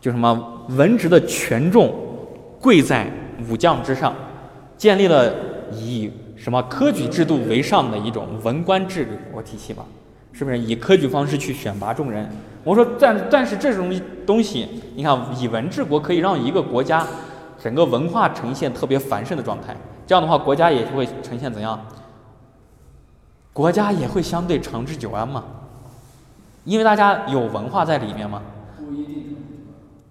[0.00, 1.94] 就什么文职的权重
[2.60, 3.06] 贵在
[3.48, 4.12] 武将之上。
[4.76, 5.30] 建立了
[5.74, 9.84] 以什么科举制度为上的一种文官治国体系吧，
[10.32, 12.26] 是不是以科举方式去选拔众人？
[12.64, 13.92] 我说，但但是这种
[14.26, 17.06] 东西，你看以文治国可以让一个国家
[17.62, 19.76] 整个文化呈现特别繁盛的状态，
[20.06, 21.78] 这样的话国家也会呈现怎样？
[23.52, 25.44] 国家也会相对长治久安嘛，
[26.64, 28.40] 因为大家有文化在里面嘛。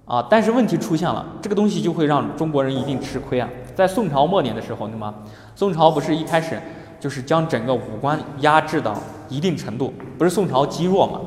[0.06, 3.48] 啊，但是问题出现了，这个东西就会让中国人一定吃亏啊。
[3.76, 5.14] 在宋朝末年的时候，对吗？
[5.60, 6.58] 宋朝不是一开始
[7.02, 8.96] 就是将整个武官压制到
[9.28, 11.20] 一定程度，不是宋朝积弱嘛？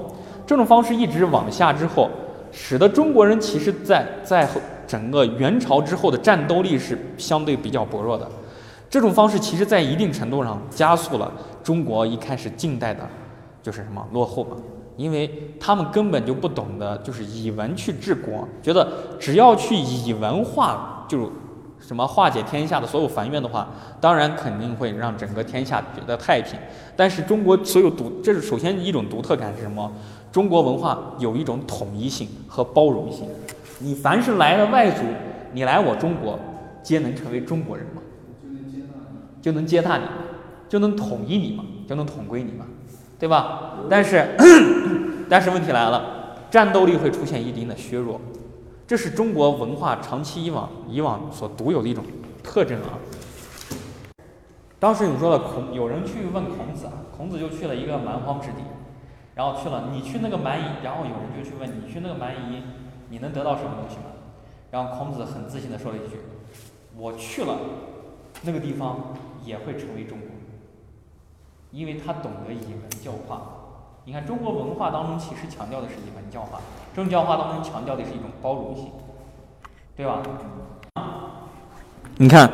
[0.47, 2.09] 这种方式一直往下之后，
[2.51, 8.27] 使得中国人其实在在后整个元朝之后的战斗力是相对比较薄弱的。
[8.88, 11.31] 这种方式其实在一定程度上加速了
[11.62, 13.07] 中国一开始近代的，
[13.62, 14.57] 就是什么落后嘛？
[14.97, 18.88] 因为他们根本就不懂得就是以文去治国，觉得
[19.21, 21.31] 只要去以文化就。
[21.92, 23.68] 什么化解天下的所有烦怨的话，
[24.00, 26.59] 当然肯定会让整个天下觉得太平。
[26.96, 29.92] 但是中国所有独，这是首先一种独特感是什么？
[30.33, 33.28] 中国文化有一种统一性和包容性。
[33.78, 35.02] 你凡是来的外族，
[35.52, 36.38] 你来我中国，
[36.83, 38.00] 皆能成为中国人吗？
[39.42, 40.05] 就能接纳你，
[40.70, 42.64] 就能统一你嘛，就能统归你嘛，
[43.18, 43.74] 对吧？
[43.90, 44.35] 但是，
[45.28, 48.18] 但是问题来了，战斗力会出现一定的削弱。
[48.92, 52.05] 这是中国文化长期以往以往所独有的一种
[52.44, 52.98] 特征啊。
[54.78, 58.59] 当时你说了孔，有人去问孔子，孔子就去了一个蛮荒之地，
[59.35, 62.64] 然后去了，你去那个蛮夷，然后有人就去问你去那个蛮夷，
[63.09, 64.12] 你能得到什么东西吗？
[64.70, 66.18] 然后孔子很自信的说了一句
[66.94, 67.57] ：“我去了
[68.42, 70.28] 那个地方也会成为中国，
[71.70, 73.40] 因为他懂得以文教化。”
[74.05, 76.61] 你看，中国文化当中其实强调的是以文教化，
[76.94, 78.90] 这种教化当中强调的是一种包容性，
[79.96, 80.20] 对吧？
[82.18, 82.50] 你看，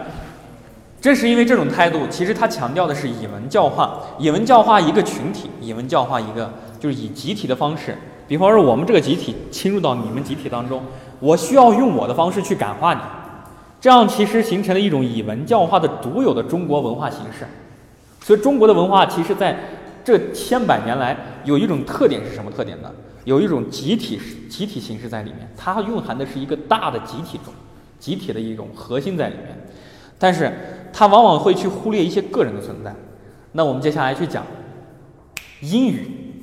[1.01, 7.99] 正是因为这种态度，其实它强调的是以文教化，以文教化一个群体，以文教化一个就是以集体的方式，
[8.29, 10.83] 比方说我们这个集体侵入到你们集体当中，
[11.19, 13.01] 我需要用我的方式去感化你，
[13.81, 17.45] 这样其实形成了一种以文教化的独有的中国文化形式。
[18.21, 19.59] 所以中国的文化其实在。
[20.05, 22.91] 这千百年来有一种特点是什么特点呢？
[23.29, 27.53] 有一种集体集体形式在里面，它蕴含的是一个大的集体中，
[27.99, 29.49] 集体的一种核心在里面，
[30.19, 30.51] 但是
[30.95, 32.91] 它往往会去忽略一些个人的存在。
[33.53, 34.47] 那我们接下来去讲
[35.61, 36.41] 英语，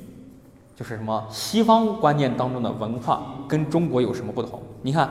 [0.76, 4.62] 就是什么西方观念当中的文化跟中国有什么不同？
[4.82, 5.10] 你看，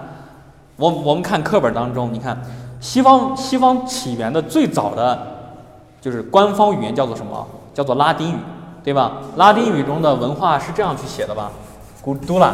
[0.78, 2.42] 我我们看课本当中，你看
[2.80, 5.60] 西方西方起源的最早的
[6.00, 7.46] 就是官方语言叫做什么？
[7.74, 8.38] 叫做拉丁语，
[8.82, 9.22] 对吧？
[9.36, 11.52] 拉丁语中的文化是这样去写的吧？
[12.06, 12.54] 古都拉，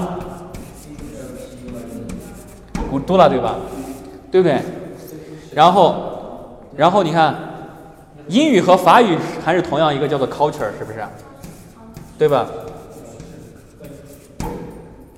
[2.90, 3.58] 古都拉，对吧？
[4.32, 4.62] 对不对？
[5.54, 7.36] 然后，然后你看，
[8.30, 11.04] 英语和法语还是同样一个叫做 culture，是不是？
[12.18, 12.48] 对吧？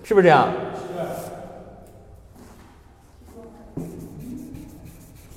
[0.04, 0.50] 是不是这样？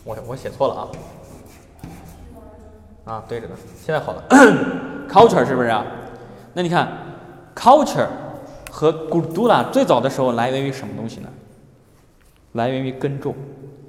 [0.05, 0.89] 我我写错了啊。
[3.05, 3.55] 啊，对着呢，
[3.85, 4.25] 现在好了。
[5.07, 5.71] culture 是不是？
[6.55, 6.89] 那你看
[7.55, 8.07] ，culture
[8.77, 11.29] 和 gudula 最早的时候来源于什么东西呢？
[12.53, 13.35] 来源于耕种。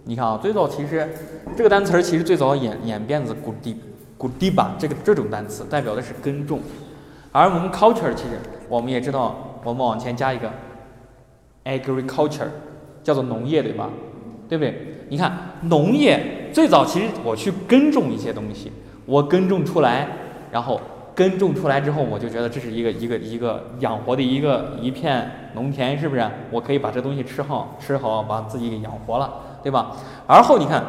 [0.06, 1.14] 你看啊，最早其实
[1.58, 3.76] 这个单词儿其实最早演演变自 gudi
[4.18, 6.62] gudiba 这个这种单词，代表的是耕种。
[7.34, 10.50] 而我们 culture 其实我们也知道，我们往前加一个
[11.66, 12.48] agriculture，
[13.04, 13.90] 叫做农业，对吧？
[14.48, 15.04] 对不对？
[15.10, 18.72] 你看农业最早其实我去耕种一些东西。
[19.06, 20.08] 我耕种出来，
[20.50, 20.80] 然后
[21.18, 26.24] 耕种出来之后，我就觉得这是一个一个一个养活的一个一片农田，是不是？
[26.52, 29.98] 我可以把这东西吃好，吃好把自己给养活了，对吧？
[30.28, 30.84] 而后你看，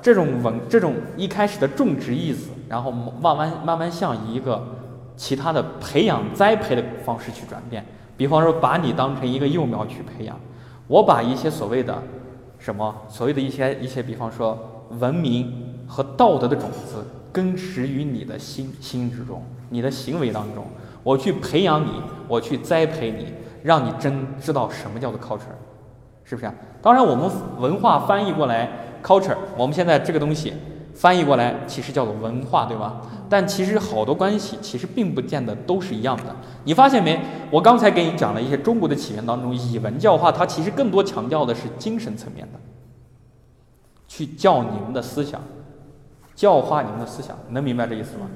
[0.00, 4.66] 这种文这种一开始的种植意思，然后慢慢慢慢向一个
[5.16, 7.84] 其他的培养栽培的方式去转变。
[8.16, 10.34] 比方说，把你当成一个幼苗去培养，
[10.86, 12.02] 我把一些所谓的
[12.58, 14.58] 什么所谓的一些一些，比方说
[14.98, 15.52] 文明
[15.86, 20.64] 和道德的种子根植于你的心心之中，你的行为当中，
[21.02, 23.26] 我去培养你，我去栽培你，
[23.64, 25.40] 让你真知道什么叫做 culture，
[26.22, 26.54] 是不是啊？
[26.80, 28.70] 当然，我们文化翻译过来
[29.02, 30.52] culture，我们现在这个东西
[30.94, 33.00] 翻译过来其实叫做文化，对吧？
[33.28, 36.24] 但其实好多关系其实并不见得都是一样的。
[36.62, 37.20] 你发现没？
[37.50, 42.60] 我刚才给你讲了一些中国的起源当中，以文教化，它其实更多强调的是精神层面的，
[44.06, 45.40] 去教你们的思想，
[46.34, 48.26] 教化你们的思想，能明白这意思吗？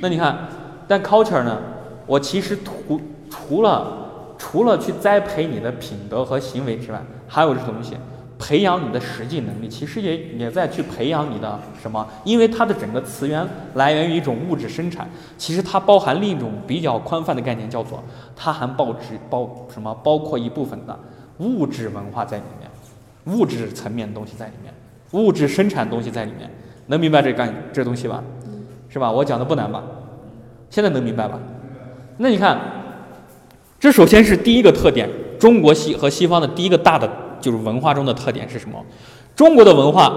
[0.00, 0.48] 那你看，
[0.86, 1.58] 但 culture 呢？
[2.06, 7.94] 我其实除除了除了去栽培你的品德和行为之外，还有这东西。
[8.42, 12.08] 培养你的实际能力，其实也也在去培养你的什么？
[12.24, 18.02] 因为它的整个词源来源于一种物质生产，其实它包含另一种比较宽泛的概念，叫做
[18.34, 19.94] 它含包质包什么？
[20.02, 20.98] 包括一部分的
[21.36, 24.72] 物质文化在里面，物质层面的东西在里面，
[25.12, 26.50] 物质生产东西在里面，
[26.90, 28.22] 能明白这干这东西吧？
[28.88, 29.10] 是吧？
[29.10, 29.82] 我讲的不难吧？
[30.68, 31.38] 现在能明白吧？
[32.18, 32.58] 那你看，
[33.78, 37.08] 这首先是第一个特点，中国西和西方的第一个大的。
[37.40, 38.76] 就是文化中的特点是什么？
[39.34, 40.12] 中国的文化，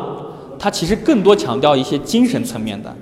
[0.60, 2.94] 它其实更多强调一些精神层面的。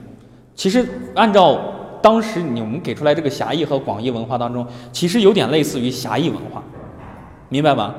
[0.54, 1.60] 其实按照
[2.04, 6.62] 当时你们给出来这个狭义和广义文化当中，其实有点类似于狭义文化，
[7.50, 7.96] 明白吧？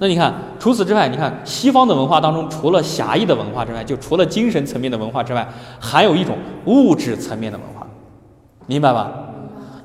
[0.00, 5.46] 那你看，除此之外，你看西方的文化当中，除了狭义的文化之外，就除了精神层面的文化之外，
[5.80, 7.86] 还有一种物质层面的文化，
[8.66, 9.10] 明白吧？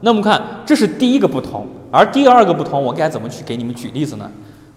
[0.01, 4.29] 那我们看，这是第一个不同，而第二个不同，我该怎么去给你们举例子呢？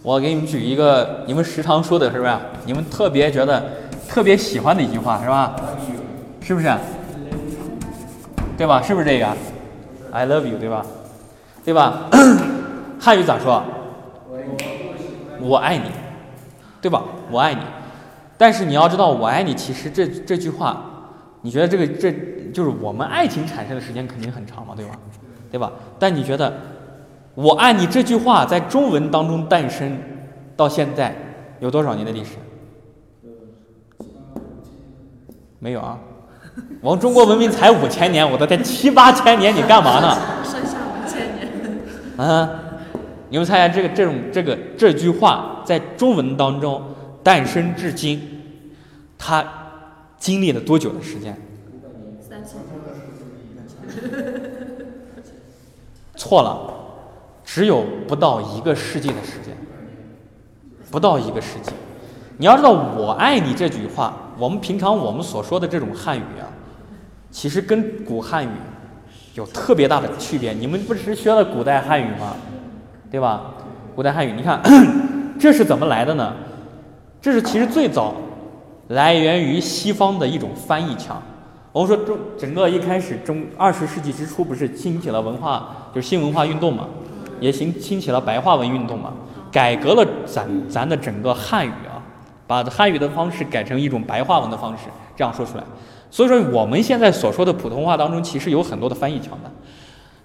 [0.02, 2.32] 我给你们举一个你们时常说的是不是？
[2.64, 3.62] 你们特别觉得
[4.08, 5.54] 特别喜欢的一句话是吧？
[6.40, 6.72] 是不是？
[8.56, 8.80] 对吧？
[8.80, 9.26] 是不是这个
[10.12, 10.86] ？I love you，对吧？
[11.64, 12.04] 对吧？
[12.98, 13.62] 汉语咋说？
[15.40, 15.90] 我爱你，
[16.80, 17.02] 对吧？
[17.30, 17.60] 我爱你。
[18.38, 20.84] 但是你要知道，我爱你，其实这这句话，
[21.42, 22.12] 你觉得这个这
[22.52, 24.92] 就是我们爱情产生的时间肯定很长嘛，对吧？
[25.50, 25.72] 对吧？
[25.98, 26.52] 但你觉得？
[27.34, 29.98] 我爱你这句话在中文当中诞生，
[30.56, 31.14] 到现在
[31.60, 32.30] 有多少年的历史？
[35.58, 35.98] 没有啊，
[36.80, 40.16] 我们中国文明才五千年，我的天，七八千年你干嘛呢？
[40.42, 41.46] 剩下五千年。
[42.16, 42.50] 啊，
[43.36, 46.82] 你们猜下这个这种这个这句话在中文当中
[47.22, 48.18] 诞生至今，
[49.18, 49.44] 它
[50.16, 51.36] 经历了多久的时间？
[52.26, 52.56] 三千
[56.14, 56.72] 错了。
[57.44, 59.54] 只有不到一个世纪的时间，
[60.90, 61.72] 不到一个世纪。
[62.38, 66.48] 你要知道，“我爱你”这句话，我们平常我们所说的这种汉语啊，
[67.30, 68.48] 其实跟古汉语
[69.34, 70.54] 有特别大的区别。
[70.54, 72.34] 你们不是学了古代汉语吗？
[73.10, 73.54] 对吧？
[73.94, 74.60] 古代汉语，你看
[75.38, 76.34] 这是怎么来的呢？
[77.20, 78.14] 这是其实最早
[78.88, 81.20] 来源于西方的一种翻译腔。
[81.72, 86.88] 我们说中整个一开始中二十世纪之初，不是兴起了文化，就是新文化运动嘛？
[87.38, 89.12] 也兴兴起了白话文运动嘛，
[89.52, 92.00] 改革了咱咱的整个汉语啊，
[92.46, 95.64] 把汉语的方式改成一种白话文的方式，这样说出来。
[96.10, 99.50] 所以说我们现在所说的普通话当中，其实有很多的翻译腔的。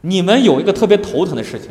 [0.01, 1.69] 你们有一个特别头疼的事情，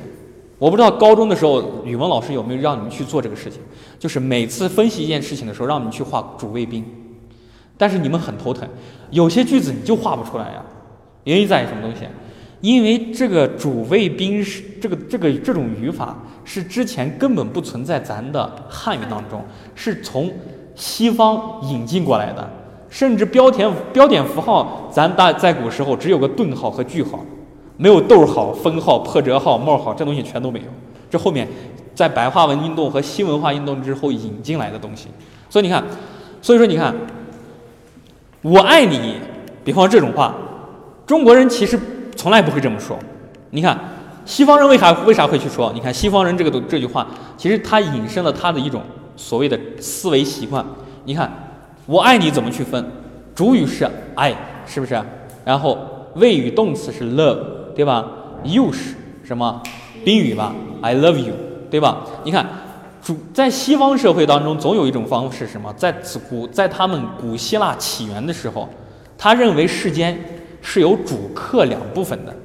[0.60, 3.62] 我不知道高中的时候语文老师有没有让你们去做这个事情，
[3.98, 6.84] 就是每次分析一件事情的时候，让你们去画主谓宾，
[7.78, 8.68] 但是你们很头疼，
[9.10, 10.62] 有些句子你就画不出来呀，
[11.24, 12.02] 原因在于什么东西？
[12.60, 19.42] 因为这个主谓宾是这个这个这种语法是之前根本不存在咱的汉语当中，
[19.74, 20.30] 是从
[20.74, 22.46] 西方引进过来的，
[22.90, 27.24] 甚至标点标点符号咱大在古时候只有个顿号和句号，
[27.80, 30.66] 没有逗号、分号、破折号、冒号，这东西全都没有。
[31.08, 31.48] 这后面
[31.94, 35.08] 在白话文运动和新文化运动之后引进来的东西。
[35.48, 35.82] 所以你看，
[36.42, 36.94] 所以说你看，
[38.42, 39.14] 我爱你，
[39.64, 40.34] 比方这种话，
[41.06, 41.80] 中国人其实。
[42.16, 42.98] 从来不会这么说，
[43.48, 43.78] 你看，
[44.26, 45.72] 西方人为啥为啥会去说？
[45.72, 47.06] 你看西方人这个都这句话，
[47.38, 48.82] 其实他引申了他的一种
[49.16, 50.62] 所谓的思维习惯。
[51.06, 51.32] 你看，
[51.86, 52.84] 我爱你怎么去分？
[53.34, 55.00] 主语是爱，是不是？
[55.46, 55.78] 然后
[56.16, 57.38] 谓语动词是 love，
[57.74, 58.04] 对吧
[58.44, 59.62] ？you 是什么？
[60.04, 61.34] 宾语吧，I love you，
[61.70, 61.98] 对吧？
[62.24, 62.46] 你看，
[63.02, 65.72] 主在西方社会当中，总有一种方式什么？
[65.74, 65.94] 在
[66.28, 68.68] 古在他们古希腊起源的时候，
[69.16, 70.18] 他认为世间。
[70.62, 72.36] 是有主客两部分的，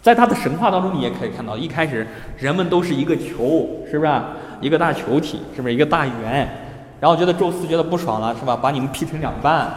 [0.00, 2.06] 在他的神话当中，你也可以看到，一开始
[2.38, 4.12] 人们都是一个球，是不是？
[4.62, 6.48] 一个大球体，是不是一个大圆？
[6.98, 8.56] 然后觉得宙斯觉得不爽了，是吧？
[8.56, 9.70] 把你们劈成两半，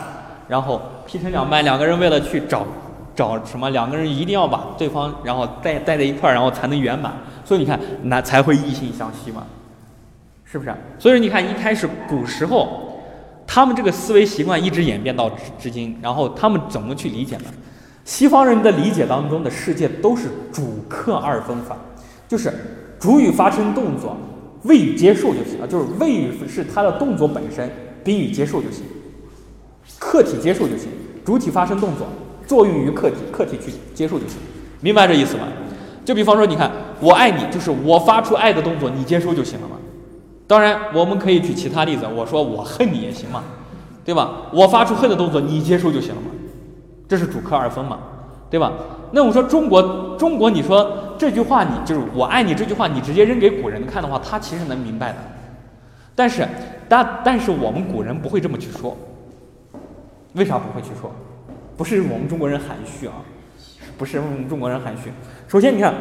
[0.48, 2.66] 然后劈成两半，两个人为了去找
[3.16, 3.70] 找什么？
[3.70, 7.14] 两个人一定要把对方，然后带带在一块儿，然后才能圆满。
[7.44, 9.44] 所以你看，那才会异性相吸嘛，
[10.44, 10.74] 是不是？
[11.00, 13.00] 所以说你看一开始古时候，
[13.48, 17.46] 他们这个思维习惯一直演变到至至今，然后他们怎么去理解呢？
[18.04, 21.76] 西方人的理解当中的世界都是主客二分法，
[22.28, 22.54] 就是
[23.00, 24.16] 主语发生动作，
[24.64, 27.72] 谓语接受就行了，就是谓语是它的动作本身，
[28.04, 28.84] 宾语接受就行，
[30.00, 30.90] 客体接受就行，
[31.24, 32.08] 主体发生动作，
[32.48, 34.38] 作用于客体，客体去接受就行，
[34.82, 35.44] 明白这意思吗？
[36.04, 39.76] 就比方说，你看我爱你，就是我发出爱的动作，你接收就行了嘛。
[40.48, 43.44] 当然，我们可以举其他例子，我说我恨你也行嘛，
[44.04, 44.44] 对吧？
[44.54, 46.28] 我发出恨的动作，你接收就行了嘛。
[47.08, 48.00] 这是主客二分嘛，
[48.50, 48.72] 对吧？
[49.12, 55.18] 那我说中国，中国，你说这句话，你就是我爱你这句话，你直接扔给古人看的话，他其实能明白的。
[56.14, 56.48] 但是，
[56.88, 58.96] 但但是我们古人不会这么去说。
[60.34, 61.10] 为啥不会去说？
[61.78, 63.16] 不是我们中国人含蓄啊，
[63.98, 65.12] 不是我们中国人含蓄。
[65.48, 65.94] 首先，你看，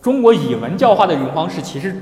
[0.00, 1.94] 中国以文教化的一种方式，其实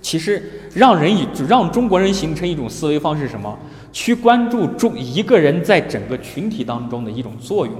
[0.00, 0.42] 其实
[0.74, 3.58] 让人以就让中国人形成一种思维方式，什么？
[3.92, 7.74] 去关注中一个人在整个群体当中的一种作用。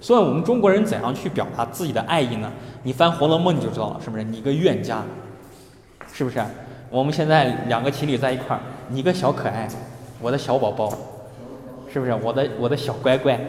[0.00, 2.52] 所以，我们中国人怎样去表达自己的爱意呢？
[2.82, 4.24] 你翻《红楼梦》你就知道了，是不是？
[4.24, 5.02] 你个怨家，
[6.12, 6.42] 是不是？
[6.90, 9.66] 我们现在两个情侣在一块儿，你个小可爱，
[10.20, 10.92] 我的小宝宝，
[11.90, 12.12] 是不是？
[12.22, 13.40] 我的我的小乖乖，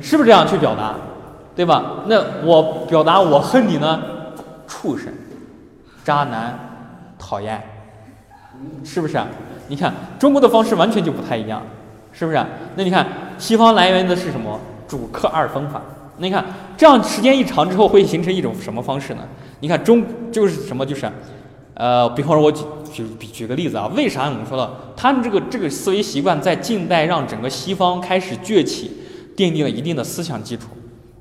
[0.00, 0.94] 是不是这样去表达？
[1.54, 2.02] 对吧？
[2.06, 4.02] 那我表达我恨你呢？
[4.68, 5.12] 畜生，
[6.04, 6.58] 渣男，
[7.18, 7.62] 讨厌，
[8.84, 9.18] 是不是？
[9.68, 11.62] 你看中国的方式完全就不太一样，
[12.12, 12.44] 是不是？
[12.74, 13.06] 那你看
[13.38, 14.60] 西方来源的是什么？
[14.86, 15.80] 主客二分法。
[16.18, 16.44] 那你看
[16.76, 19.22] 这样时间一长之后会形成一种什么方式呢？
[19.60, 20.84] 你看中就是什么？
[20.84, 21.10] 就是
[21.74, 28.92] 呃，比方说我举举举个例子啊，为啥我们说了他们这个这个思维习惯在近代让整个西方开始崛起，
[29.36, 30.68] 奠定了一定的思想基础。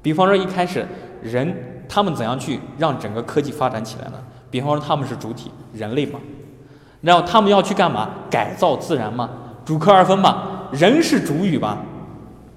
[0.02, 0.86] 比方说一开始
[1.22, 4.14] 人他们怎样去让整个科技发展起来呢？
[4.50, 6.20] 比方说他们是主体，人类嘛。
[7.02, 8.10] 然后他们要去干嘛？
[8.32, 9.30] 改造自然嘛，
[9.64, 10.70] 主客二分嘛。
[10.72, 11.78] 人是主语吧，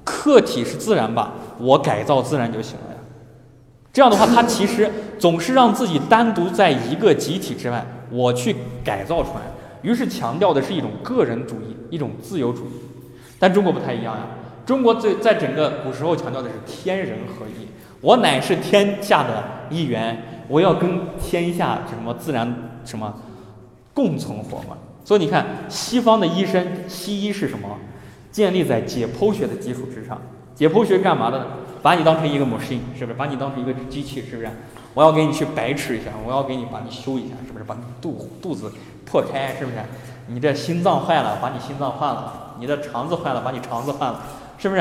[0.05, 3.01] 客体是自然吧，我改造自然就行了呀。
[3.93, 9.41] 这样的话，他其实总是让自己单独在一个集体之外，我去改造出来。
[9.83, 12.71] 于是强调的是一种个人主义，一种自由主义。
[13.39, 14.23] 但中国不太一样呀，
[14.69, 17.67] 中国最在整个古时候强调的是天人合一，
[18.03, 22.55] 我乃是天下的一员，我要跟天下什么自然
[22.85, 23.11] 什么。
[23.95, 27.67] 共存活嘛，所以你看，西方的医生，西医是什么？
[28.31, 30.21] 建立在解剖学的基础之上。
[30.55, 31.47] 解剖学干嘛的？
[31.81, 33.15] 把你当成一个 machine，是不是？
[33.15, 34.51] 把你当成一个机器，是不是？
[34.93, 37.65] 我要给你去白痴一下，我要给你把你修一下，是不是？
[37.65, 38.71] 把你肚肚子
[39.07, 39.79] 破开，是不是？
[40.29, 44.23] 你这心脏坏了，把你心脏换了；你的肠子坏了，把你肠子换了，
[44.59, 44.81] 是不是？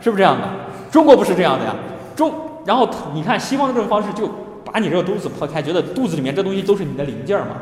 [0.00, 0.48] 是不是这样的？
[0.90, 1.74] 中国不是这样的呀。
[2.14, 2.32] 中，
[2.64, 4.30] 然后你看西方的这种方式，就
[4.64, 7.56] 把你这个肚子破开，觉得肚子里面这东西都是你的零件嘛。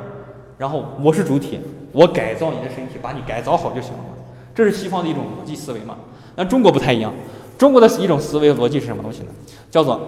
[0.59, 1.59] 然后我是主体，
[1.91, 4.11] 我改造你的身体，把你改造好就行了嘛。
[4.55, 5.97] 这是西方的一种逻辑思维嘛。
[6.37, 7.13] 那中国不太一样，
[7.57, 9.29] 中国的一种思维逻辑是什么东西呢？
[9.71, 10.01] 叫做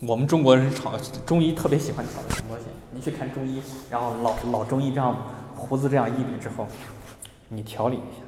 [0.00, 0.92] 我们中国人炒
[1.26, 2.64] 中医特别喜欢炒的什么东西？
[2.92, 5.16] 你去看中医，然后老老中医这样
[5.56, 6.66] 胡子这样一捋之后，
[7.48, 8.21] 你调理一下，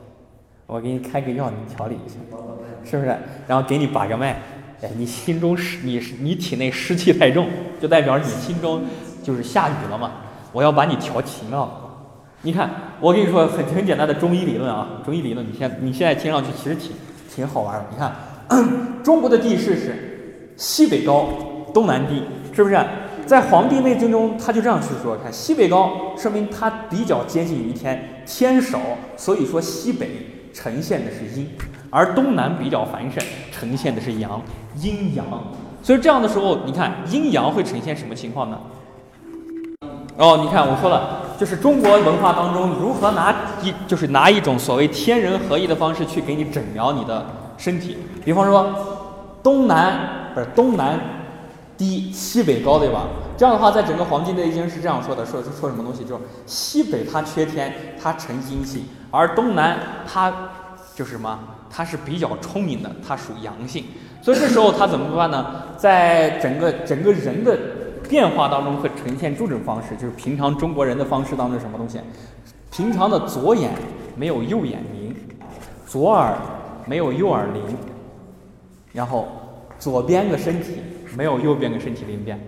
[0.66, 2.16] 我给你开个药，你调理一下，
[2.88, 3.14] 是不是？
[3.46, 4.40] 然后给你把个脉，
[4.82, 7.46] 哎，你心中湿，你你体内湿气太重，
[7.80, 8.82] 就代表你心中
[9.22, 10.12] 就是下雨了嘛。
[10.52, 11.68] 我要把你调晴了，
[12.42, 16.92] 你看，我跟你说很很简单的中医理论啊，中医理论，你现你现在听上去其实挺
[17.34, 17.84] 挺好玩的。
[17.90, 18.14] 你看，
[19.04, 21.28] 中国的地势是西北高，
[21.74, 22.22] 东南低，
[22.54, 22.78] 是不是？
[23.26, 28.78] 在《黄帝内经》中，他就这样去说，看西北高，说明它比较接近于天，天少，
[29.16, 30.10] 所以说西北
[30.54, 31.46] 呈现的是阴，
[31.90, 34.40] 而东南比较繁盛，呈现的是阳，
[34.80, 35.26] 阴阳。
[35.82, 38.58] 所以这样的时候，你看阴阳会呈现什么情况呢？
[40.16, 47.26] 哦，你看我说了，就是中国文化当中如何拿一就是拿一种所谓天人合一的方式去给你诊疗你的
[47.58, 47.98] 身体。
[48.24, 48.72] 比方说，
[49.42, 50.98] 东南不是东南
[51.76, 53.08] 低，西北高，对吧？
[53.36, 56.04] 这样的话，在整个《黄帝内经》是这样说的，说说什么东西？
[56.04, 58.84] 就是西北它缺天，它成阴气，
[59.14, 60.32] 而东南它
[60.94, 61.38] 就是什么？
[61.70, 63.84] 它是比较聪明的，它属阳性。
[64.20, 65.62] 所以这时候它怎么办呢？
[65.76, 67.58] 在整个整个人的。
[68.06, 71.98] 变化当中会呈现这种方式，就是平常中国人的方式当中什么东西？
[72.70, 73.70] 平常的左眼
[74.14, 75.16] 没有右眼灵，
[75.86, 76.36] 左耳
[76.84, 77.62] 没有右耳灵，
[78.92, 79.26] 然后
[79.78, 80.82] 左边个身体
[81.16, 82.38] 没有右边个身体灵便，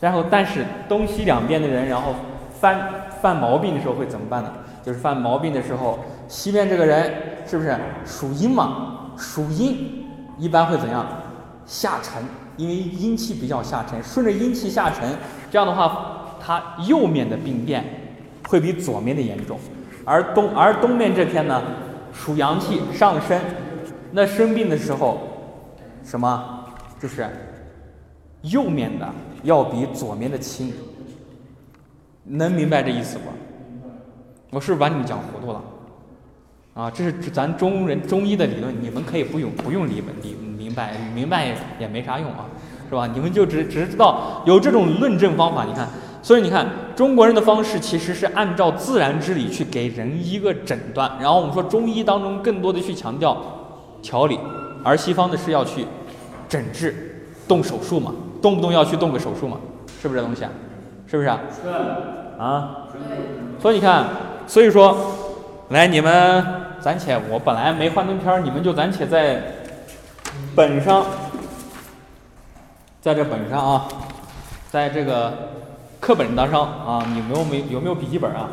[0.00, 2.14] 然后但是东西两边的人，然后
[2.58, 2.80] 犯
[3.20, 4.50] 犯毛病的时候会怎么办呢？
[4.88, 7.12] 就是犯毛病的时候，西边这个人
[7.46, 9.10] 是不是属阴嘛？
[9.18, 10.06] 属阴
[10.38, 11.06] 一般会怎样？
[11.66, 12.22] 下沉。
[12.56, 15.14] 因为阴气比较下沉，顺着阴气下沉，
[15.50, 17.84] 这样的话，它右面的病变
[18.48, 19.60] 会比左面的严重。
[20.06, 21.62] 而东而东面这篇呢，
[22.14, 23.38] 属阳气上升，
[24.10, 25.20] 那生病的时候，
[26.02, 26.64] 什么
[26.98, 27.28] 就是
[28.40, 29.06] 右面的
[29.42, 30.72] 要比左面的轻，
[32.24, 33.24] 能明白这意思不？
[34.50, 35.62] 我是不是把你们讲糊涂了？
[36.74, 42.46] 啊，这是咱中人中医的理论，你们可以不用不用理理明白，明白也没啥用啊，
[42.88, 43.06] 是吧？
[43.06, 45.88] 你们就只只是知道有这种论证方法，你看。
[46.20, 53.40] 所以你看，中国人的方式其实是按照自然之理去给人一个诊断，然后我们说中医当中更多的去强调
[54.02, 54.38] 调理，
[54.82, 55.86] 而西方的是要去
[56.48, 59.58] 诊治，动手术嘛，动不动要去动个手术嘛，
[60.02, 60.50] 是不是这东西啊？
[61.06, 61.40] 是不是啊？
[61.62, 61.68] 是
[62.42, 62.76] 啊。
[63.60, 64.06] 所以你看，
[64.48, 64.96] 所以说，
[65.68, 66.44] 来你们
[66.80, 69.40] 暂且，我本来没幻灯片儿，你们就暂且在
[70.56, 71.04] 本上，
[73.00, 73.88] 在这本上啊，
[74.70, 75.32] 在这个。
[76.00, 78.50] 课本当上啊，你没有没有没有笔记本啊？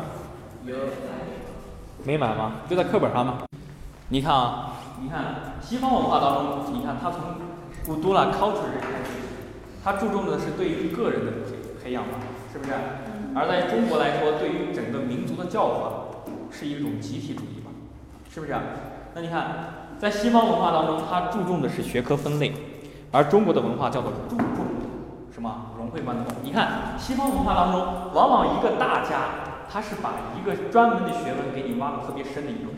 [0.64, 0.74] 有。
[2.02, 2.54] 没买吗？
[2.68, 3.38] 就在课本上吗？
[4.08, 7.20] 你看啊，你看西方文化当中，你看他从
[7.86, 9.12] 古都了 culture 开始，
[9.84, 12.14] 他注重的是对于个人的培培养嘛，
[12.52, 12.72] 是不是？
[13.36, 17.70] 而在中国来说，对于整个民族的教化是一种集体主义吧，
[18.32, 18.62] 是不是啊？
[19.14, 22.50] 那你看，在西方文化当中，它注重的是学科分类，
[23.12, 24.46] 而中国的文化叫做注重
[25.30, 25.66] 什么？
[25.76, 27.82] 融会贯通，你看西方文化当中，
[28.14, 32.72] 往往一个大家，他是把一个专门的学问给你挖的特别深的一种，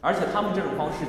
[0.00, 1.04] 而且他们这种方式，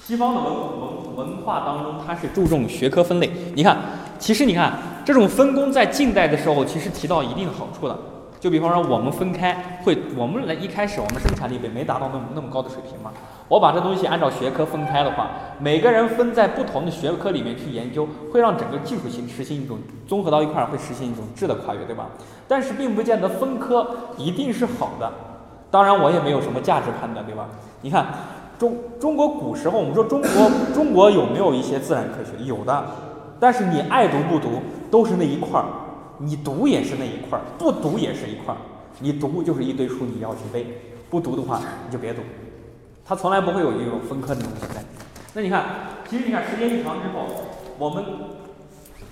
[0.00, 3.32] 西方的文文文化当中，它是注重学科分类。
[3.56, 3.76] 你看，
[4.20, 4.72] 其实你看
[5.06, 7.96] 这种分工在近代的时候，其实提到一定好处的。
[8.40, 13.12] 就比方说，我们分开会，我们来一开始我们生产力没没达到那么那么高的水平嘛。
[13.46, 15.30] 我把这东西按照学科分开的话，
[15.60, 19.78] 每个人分在不同的学科里面去研究，会让整个技术性实行一种
[20.08, 22.08] 综合到一块儿，会实行一种质的跨越，对吧？
[22.48, 23.86] 但是并不见得分科
[24.18, 25.08] 一定是好的。
[25.70, 27.46] 当然，我也没有什么价值判断，对吧？
[27.82, 28.06] 你看
[28.58, 32.44] 中中国古时候，我们说中国中国有没有一些自然科学？
[32.44, 32.84] 有的，
[33.38, 34.60] 但是你爱读不读
[34.90, 35.66] 都是那一块儿。
[36.18, 38.56] 你读也是那一块儿，不读也是一块儿。
[39.00, 40.66] 你读就是一堆书你要去背，
[41.10, 42.22] 不读的话你就别读。
[43.04, 44.82] 他从来不会有一种分科的东西在。
[45.34, 45.64] 那你看，
[46.08, 47.26] 其实你看时间一长之后，
[47.78, 48.02] 我们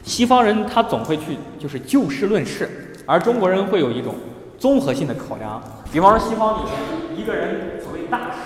[0.02, 4.14] 西方人他总会去就是就事论事，而中国人会有一种
[4.58, 5.62] 综合性的考量。
[5.92, 8.38] 比方说西方里面一个人所谓大师，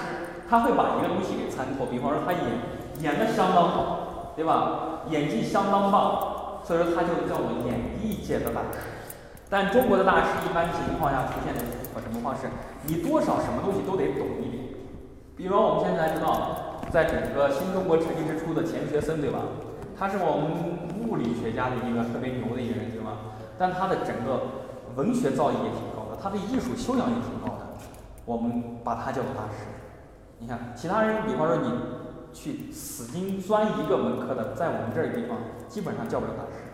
[0.50, 1.86] 他会把一个东西给参透。
[1.86, 2.42] 比方说他演
[3.02, 5.02] 演的相当好，对吧？
[5.10, 6.34] 演技相当棒。
[6.68, 8.76] 所以说，他就叫做演艺界的大师。
[9.48, 11.60] 但中国的大师一般情况下出现的
[11.98, 12.42] 什么方式？
[12.84, 14.64] 你多少什么东西都得懂一点。
[15.34, 19.38] 比方我们现在知道，在整个新中国成立之初的钱学森，对吧？
[19.98, 23.16] 他是我们物理学家的一个特别牛的一个人，对吗？
[23.56, 27.64] 但他的整个文学造诣也挺高的，他的艺术修养也挺高的。
[28.26, 29.64] 我们把他叫做大师。
[30.38, 31.72] 你看，其他人，比方说你。
[32.32, 36.64] 去死劲钻一个文科的，在我们这儿地方基本上叫不了大师，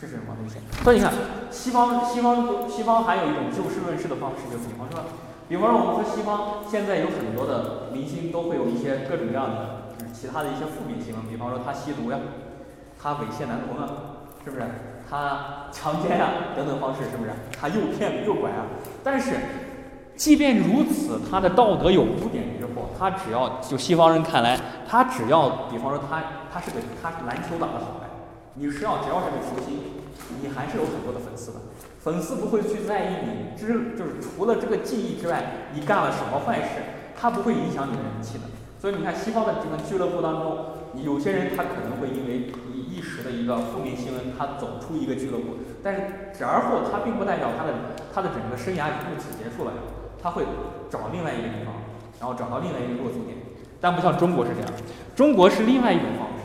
[0.00, 0.56] 这是什么东西？
[0.84, 1.12] 所以你看，
[1.50, 5.04] 西方西方西方还有一种就事论事的方式，就比方说，
[5.48, 12.18] 比方说我们说西方现在有很多的明星都会有一些各种各样的，就是其他的一些负面新闻，比方说他吸毒呀，
[13.00, 14.62] 他猥亵男童啊，是不是？
[15.08, 17.30] 他强奸呀等等方式，是不是？
[17.58, 18.66] 他诱骗诱拐啊，
[19.02, 19.36] 但是。
[20.16, 26.22] 即便如此，他的道德有污点之后，他只要就西方人看来，他只要比方说他
[26.52, 28.06] 他是个他篮球打得好哎，
[28.52, 30.04] 你是要只要是个球星，
[30.42, 31.60] 你还是有很多的粉丝的，
[31.98, 36.84] 粉丝不会去在意你之就是除了这个技艺之外，你干了什么坏事，
[37.16, 38.44] 他不会影响你的人气的。
[38.78, 40.66] 所以你看西方的这个俱乐部当中，
[41.02, 46.02] 有些人他可能会因为你一时的一个负面新闻，他走出一个俱乐部，但是
[46.38, 47.72] 这而后他并不代表他的
[48.12, 49.72] 他的整个生涯就此结束了。
[50.22, 50.44] 他会
[50.90, 51.72] 找另外一个地方，
[52.20, 53.34] 然后找到另外一个落足点，
[53.80, 54.70] 但不像中国是这样，
[55.16, 56.44] 中国是另外一种方式。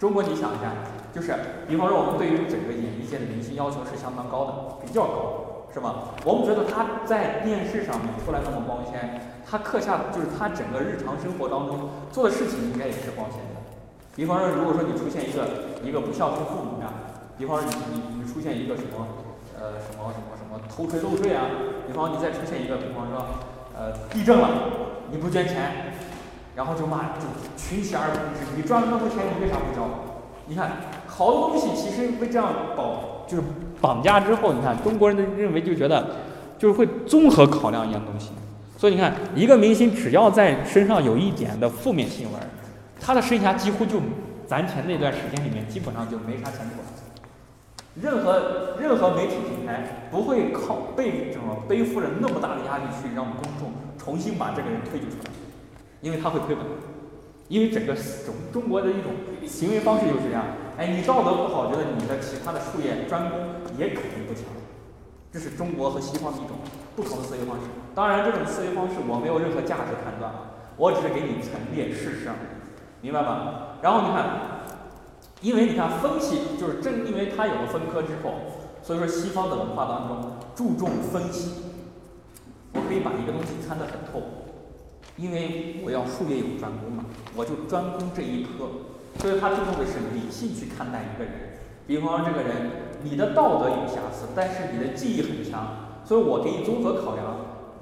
[0.00, 0.74] 中国你想一下，
[1.14, 1.32] 就是
[1.68, 4.52] 比方说我们对于整个演艺界的明星要求是相当高的，
[4.84, 6.10] 比较高，是吧？
[6.26, 13.62] 我们觉得他在电视上面出来那么光鲜，他刻下就是他整个日常生活当中做的事情应该也是光鲜的。
[14.16, 16.90] 比方说，如果说你出现一个一个不孝顺父母呀，
[17.38, 19.06] 比方说你你你出现一个什么
[19.54, 21.46] 呃什么什么什么偷税漏税啊。
[21.86, 23.26] 比方你再出现一个，比方说，
[23.82, 24.48] 呃，地震了，
[25.10, 25.72] 你不捐钱，
[26.54, 27.26] 然后就骂，就
[27.56, 28.46] 群起而攻之。
[28.56, 29.88] 你赚了那么多钱，你为啥不交？
[30.46, 30.70] 你看，
[31.08, 33.42] 好多东西其实被这样绑，就是
[33.80, 36.06] 绑架之后，你看中国人的认为就觉得，
[36.60, 38.30] 就是会综合考量一样东西。
[38.78, 42.40] 所以你看，一个明星只要在身上有一点的负面新闻，
[43.00, 44.00] 他的生涯几乎就，
[44.46, 47.01] 咱前那段时间里面基本上就没啥前途了。
[48.00, 55.30] 任何任何媒体平台不会靠背什么背负着那么大的压力去让公众重新把这个人推举出来，
[56.00, 56.64] 因为他会推本，
[57.48, 59.12] 因为整个中中国的一种
[59.46, 60.44] 行为方式就是这样。
[60.78, 63.38] 哎，你道德不好，觉得你的其他的术业专攻
[63.76, 64.44] 也肯定不强。
[65.30, 66.56] 这是中国和西方的一种
[66.96, 67.62] 不同的思维方式。
[67.94, 70.32] 当然，这种思维方式我没有任何价值判断，
[70.76, 72.30] 我只是给你陈列事实，
[73.02, 73.76] 明白吗？
[73.82, 74.61] 然后你看，
[75.42, 78.34] 因为你看分析，就是正因为它有了分科之后，
[78.82, 81.50] 所以说西方的文化当中注重分析。
[82.72, 84.22] 我可以把一个东西参得很透，
[85.16, 87.04] 因为我要术业有专攻嘛，
[87.36, 88.88] 我就专攻这一科。
[89.18, 92.70] 所以他注重的是理性去看待一个人，比方说这个人，
[93.02, 97.26] 你的道德有瑕疵，但是你的技艺很强，所以我给你综合考量，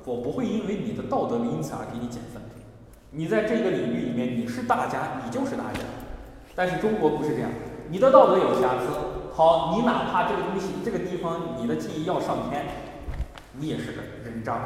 [0.06, 2.42] 我不会因为你的道德因此而给你减分。
[3.12, 5.80] 你在这个领域里面你是大家，你就是大家。
[6.54, 7.50] 但是中国不是这样，
[7.88, 8.86] 你的道德有瑕疵，
[9.32, 12.66] 好，你哪怕这个东西这个地方你的记忆要上天，
[13.52, 14.58] 你也是个人渣，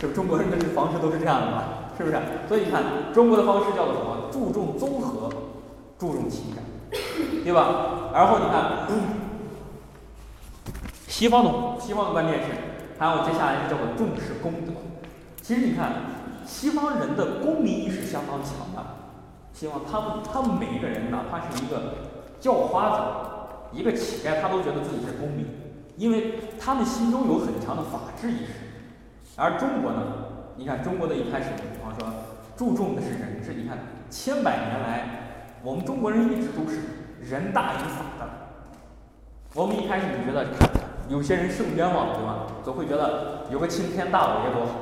[0.00, 0.12] 是不？
[0.12, 1.62] 中国人的这方式都是这样的嘛，
[1.96, 2.16] 是不是？
[2.48, 4.28] 所以你看中国的方式叫做什么？
[4.30, 5.30] 注重综合。
[5.98, 6.62] 注重情感，
[7.42, 8.10] 对吧？
[8.12, 8.86] 然后你看，
[11.08, 12.48] 西方的西方的观念是，
[12.98, 14.74] 还有接下来是叫做重视功德。
[15.40, 15.92] 其实你看，
[16.44, 18.95] 西方人的公民意识相当强的，
[19.56, 21.94] 希望他们他们每一个人，哪怕是一个
[22.38, 23.02] 叫花子，
[23.72, 25.46] 一个乞丐，他都觉得自己是公民，
[25.96, 28.52] 因为他们心中有很强的法治意识。
[29.34, 30.02] 而中国呢，
[30.56, 32.06] 你看中国的一开始，比方说
[32.54, 33.78] 注重的是人治，你看
[34.10, 35.22] 千百年来。
[35.62, 36.78] 我们中国人一直都是
[37.22, 38.28] 人大于法的。
[39.54, 40.46] 我们一开始就觉得，
[41.08, 42.46] 有些人受冤枉，对吧？
[42.62, 44.72] 总会觉得有个青天大老爷多好。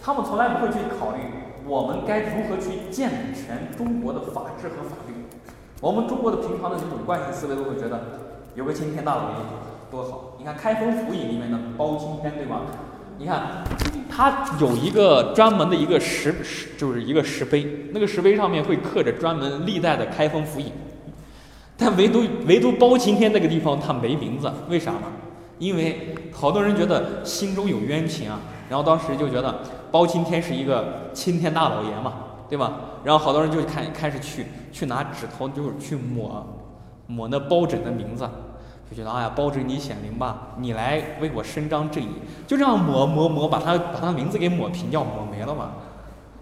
[0.00, 1.22] 他们从来不会去考虑
[1.68, 5.14] 我们该如何去健全中国的法治和法律。
[5.82, 8.00] 我们中国的平常的这种惯性思维都会觉得
[8.54, 9.36] 有个青天大老爷
[9.90, 10.36] 多好。
[10.38, 12.62] 你看《开封府尹》里面的包青天，对吧？
[13.18, 13.64] 你看，
[14.08, 20.72] 他有一个专门的一个石石，就是一个石碑，那个石碑上面会刻着专门历代的开封府尹，
[21.76, 25.02] 但唯独唯独包青天那个地方他没名字，为啥呢？
[25.58, 29.60] 因为好多人觉得心中有冤情啊，然后当时就觉得
[29.90, 32.12] 包青天是一个青天大老爷嘛，
[32.48, 32.72] 对吧？
[33.04, 36.46] 然后好多人就开开始去去拿指头就是去抹
[37.06, 38.28] 抹那包拯的名字。
[38.90, 42.08] 就觉得哎呀，包拯你显灵吧，你来为我伸张正义，
[42.46, 45.72] 就这样抹抹抹，把他把他名字给抹平掉，抹没了嘛，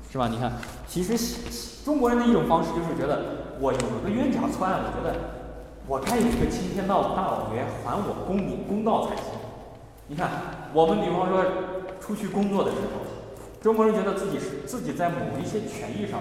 [0.08, 0.28] 是吧？
[0.28, 0.52] 你看，
[0.86, 5.16] 其实中国人的一种方式就是觉得我有个冤假错案，我觉得
[5.88, 9.24] 我该有一个青天大大老爷还我公理公道才行。
[10.06, 10.30] 你看，
[10.72, 11.44] 我们比方说
[12.06, 13.02] 出去工作的时候，
[13.60, 16.20] 中国人觉得自己是自己在某一些权益上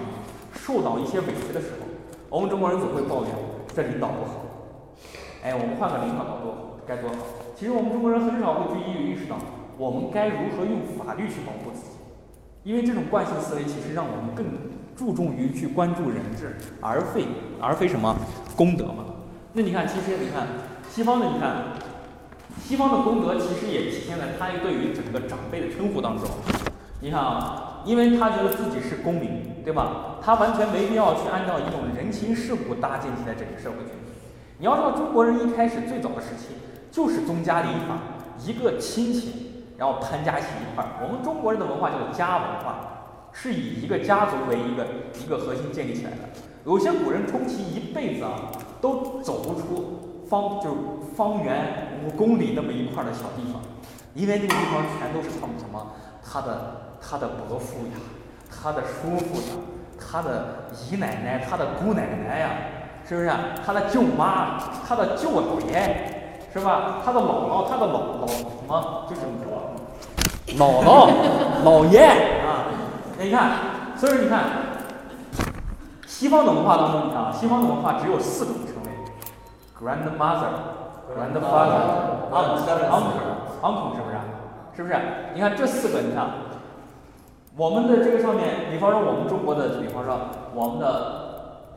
[0.52, 1.86] 受到一些委屈的时候，
[2.28, 3.30] 我们中国人总会抱怨
[3.72, 4.44] 这领导不好。
[5.44, 7.16] 哎，我们换个领导多好，该多好。
[7.54, 9.38] 其实我们中国人很少会去意识到，
[9.78, 11.94] 我们该如何用法律去保护自己。
[12.64, 14.44] 因为这种惯性思维，其实让我们更
[14.96, 17.26] 注重于去关注人治，而非
[17.60, 18.16] 而非什么
[18.56, 19.04] 功德嘛。
[19.52, 20.48] 那你看，其实你看
[20.90, 21.78] 西方的，你看
[22.62, 26.26] 西方的功德，其实也体现在他对于整个长辈的称呼当中。
[27.00, 30.16] 你看啊，因为他觉得自己是公民，对吧？
[30.22, 34.16] 他完全没必要去按照一种人情世故搭建起来整个社会群体。
[34.58, 36.56] 你要知道，中国人一开始最早的时期
[36.90, 37.98] 就是宗家礼法，
[38.44, 40.90] 一个亲戚，然后潘家起一块儿。
[41.02, 44.86] 我们中国人的文化叫做家文化，是以一个家族为一个
[45.22, 46.16] 一个核心建立起来的。
[46.64, 48.50] 有些古人充其一辈子啊，
[48.80, 50.76] 都走不出方就是
[51.16, 53.62] 方圆五公里那么一块的小地方，
[54.14, 55.86] 因为那个地方全都是他们什么
[56.22, 57.94] 他的他的伯父呀，
[58.50, 59.56] 他的叔父呀，
[59.98, 62.50] 他的姨奶奶，他的姑奶奶呀。
[63.08, 63.30] 是不是？
[63.64, 66.98] 他的舅妈，他的舅姥爷，是吧？
[67.04, 69.06] 他的姥姥，他的老老什么？
[69.08, 69.20] 就是
[70.58, 71.08] 姥姥、
[71.64, 72.66] 姥爷啊！
[73.16, 73.50] 你看，
[73.96, 74.40] 所以说你看，
[76.04, 78.56] 西方的文化当中，你看啊，西方的文化只有四种
[79.80, 80.52] ：grandmother、
[81.14, 81.82] grandfather、
[82.30, 84.16] uncle、uncle，是不是？
[84.76, 84.96] 是不是？
[85.34, 86.26] 你看这四个，你看，
[87.56, 90.18] 我们的这个上面，比方说我们中国的，比方说
[90.54, 91.24] 我们的。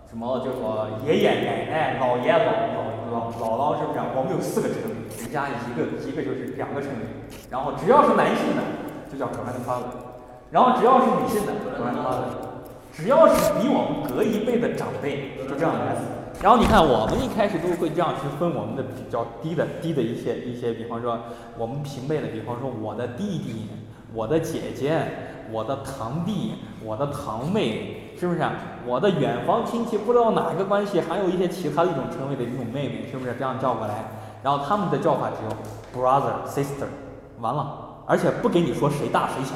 [0.10, 2.74] 什么叫做爷爷奶奶、姥爷姥
[3.14, 4.02] 姥、姥姥是不是？
[4.18, 4.90] 我们有四个称谓，
[5.22, 7.06] 人家一个一个就是两个称谓。
[7.52, 8.62] 然后只要是男性的，
[9.06, 9.86] 就叫 grandfather；
[10.50, 12.26] 然后只要是女性的，grandmother；
[12.92, 15.94] 只要是比我们隔一辈的长辈，就这样来。
[16.42, 21.20] 然后你看，我们一开始都会这样去分我们的比较低的低的一些一些，比方说
[21.58, 23.68] 我们平辈的，比方说我的弟弟、
[24.14, 25.02] 我的姐姐、
[25.52, 27.96] 我的堂弟、我的堂妹。
[28.20, 28.42] 是不是？
[28.86, 34.12] 我的远房亲戚不知道哪个关系，还有一些其他的一种称谓的一种妹妹，是不是这样叫过来？
[34.44, 36.88] 然后他们的叫法只有 brother sister，
[37.40, 39.56] 完了，而且不给你说谁大谁小，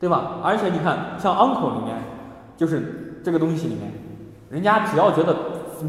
[0.00, 0.40] 对吧？
[0.42, 1.94] 而且你看，像 uncle 里面，
[2.56, 3.92] 就是这个东西里面，
[4.50, 5.36] 人家只要觉得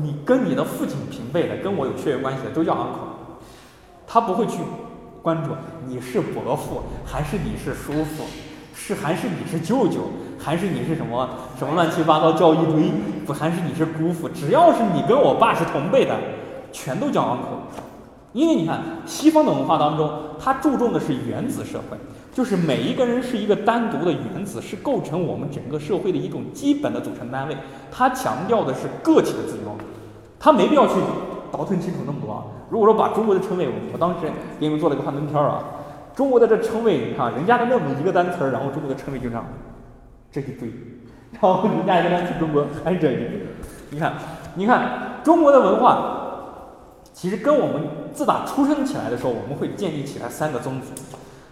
[0.01, 3.37] 你跟你的父亲平辈的，跟我有血缘关系的，都叫 uncle，
[4.07, 4.59] 他不会去
[5.21, 5.51] 关注
[5.87, 8.23] 你是伯父还是你是叔父，
[8.73, 10.01] 是还是你是舅舅，
[10.39, 12.91] 还是你是什么什么乱七八糟叫一堆，
[13.25, 16.15] 不还是你是姑父，只要是你跟我爸是同辈的，
[16.71, 17.83] 全都叫 uncle。
[18.33, 21.97] 因为你看西方的文化当中，它注重的是原子社会，
[22.35, 27.55] 就是每一个人是一个单独的原子，是构成我们整个社会的一种基本的组成单位。
[27.89, 29.73] 它强调的是个体的自由，
[30.37, 30.95] 它没必要去
[31.49, 32.43] 倒腾清楚那么多啊。
[32.69, 34.27] 如果说把中国的称谓，我当时
[34.59, 35.63] 给你们做了一个幻灯片儿啊，
[36.13, 39.45] 中国的这称谓，你看人家的那么一个单词儿，然后中国的称谓就这样，
[40.29, 40.69] 这一堆，
[41.31, 43.47] 然后人家一个单词中国还这一堆，
[43.91, 44.11] 你看，
[44.55, 46.67] 你看中国的文化，
[47.13, 50.87] 其实跟我们自打出生起来的时候，我们会建立起来三个宗族，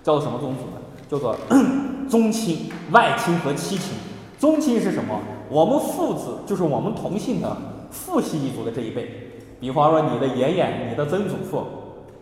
[0.04, 0.78] 叫做什么宗族呢？
[1.10, 1.36] 叫做
[2.10, 3.96] 宗亲、外亲和戚亲。
[4.38, 5.18] 宗亲是什么？
[5.50, 7.56] 我们父子就是我们同姓的
[7.90, 9.32] 父系一族的这一辈。
[9.60, 11.64] 比方说你的爷爷、你的曾祖父，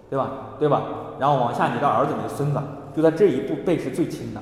[0.10, 0.32] 对吧？
[0.60, 0.84] 对吧？
[1.20, 2.62] 然后往下你的儿子、你的孙子，
[2.96, 4.42] 就在这一步辈是最亲的。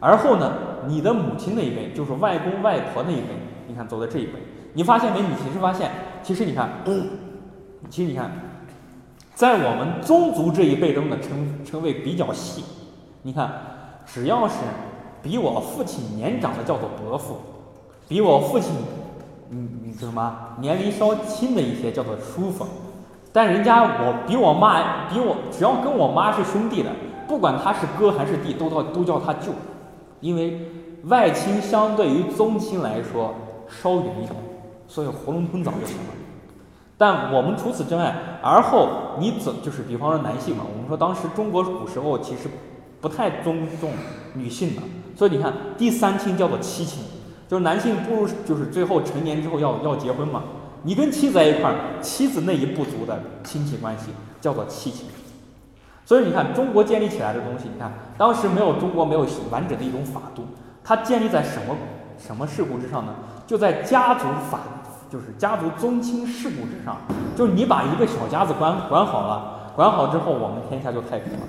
[0.00, 0.52] 而后呢，
[0.88, 3.28] 你的母亲那一辈，就是外公外婆那一辈，
[3.68, 4.32] 你看走在这一辈，
[4.72, 5.20] 你发现没？
[5.20, 5.90] 你其实发现，
[6.22, 6.68] 其实你看，
[7.88, 8.32] 其实你看，
[9.34, 12.64] 在我们宗族这一辈中的称称谓比较细。
[13.22, 13.50] 你看，
[14.06, 14.54] 只要是
[15.22, 17.36] 比我父亲年长的叫做伯父，
[18.08, 18.72] 比我父亲。
[19.50, 20.36] 嗯，嗯，叫什么？
[20.60, 22.64] 年龄稍轻的一些叫做叔父，
[23.32, 26.90] 但人家我比我妈比我只要跟我妈是兄弟的，
[27.26, 29.50] 不管他是哥还是弟，都叫都叫他舅，
[30.20, 30.70] 因为
[31.06, 33.34] 外亲相对于宗亲来说
[33.68, 34.32] 稍远一点，
[34.86, 36.14] 所以囫囵吞枣就行了。
[36.96, 42.48] 但我们除此之外，而后你怎就是比方说男性嘛，我们说当时中国古时候其实
[43.00, 43.92] 不太尊重
[44.34, 44.82] 女性的，
[45.16, 47.02] 所以你看第三亲叫做妻亲。
[47.48, 50.44] 就是男性步入，就是最后成年之后要要结婚嘛，
[50.84, 55.08] 你跟妻子在一块儿，妻子那一部族的亲戚关系叫做妻亲。
[56.04, 60.44] 所以你看，中国建立起来的东西，你看当时没有中国没有完整的一种法度，
[60.84, 61.76] 它建立在什么
[62.18, 63.12] 什么事故之上呢？
[63.48, 64.60] 就在家族法，
[65.10, 66.98] 就是家族宗亲事故之上。
[67.36, 71.40] 就是你把一个小家子管管好了，管好之后，我们天下就太平了。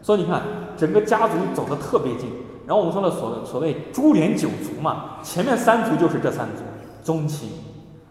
[0.00, 0.42] 所以你看，
[0.76, 2.30] 整个家族走得特别近。
[2.66, 6.62] 然后我们说的所所谓株连九族嘛，前面三族就是这三族：
[7.02, 7.50] 宗亲、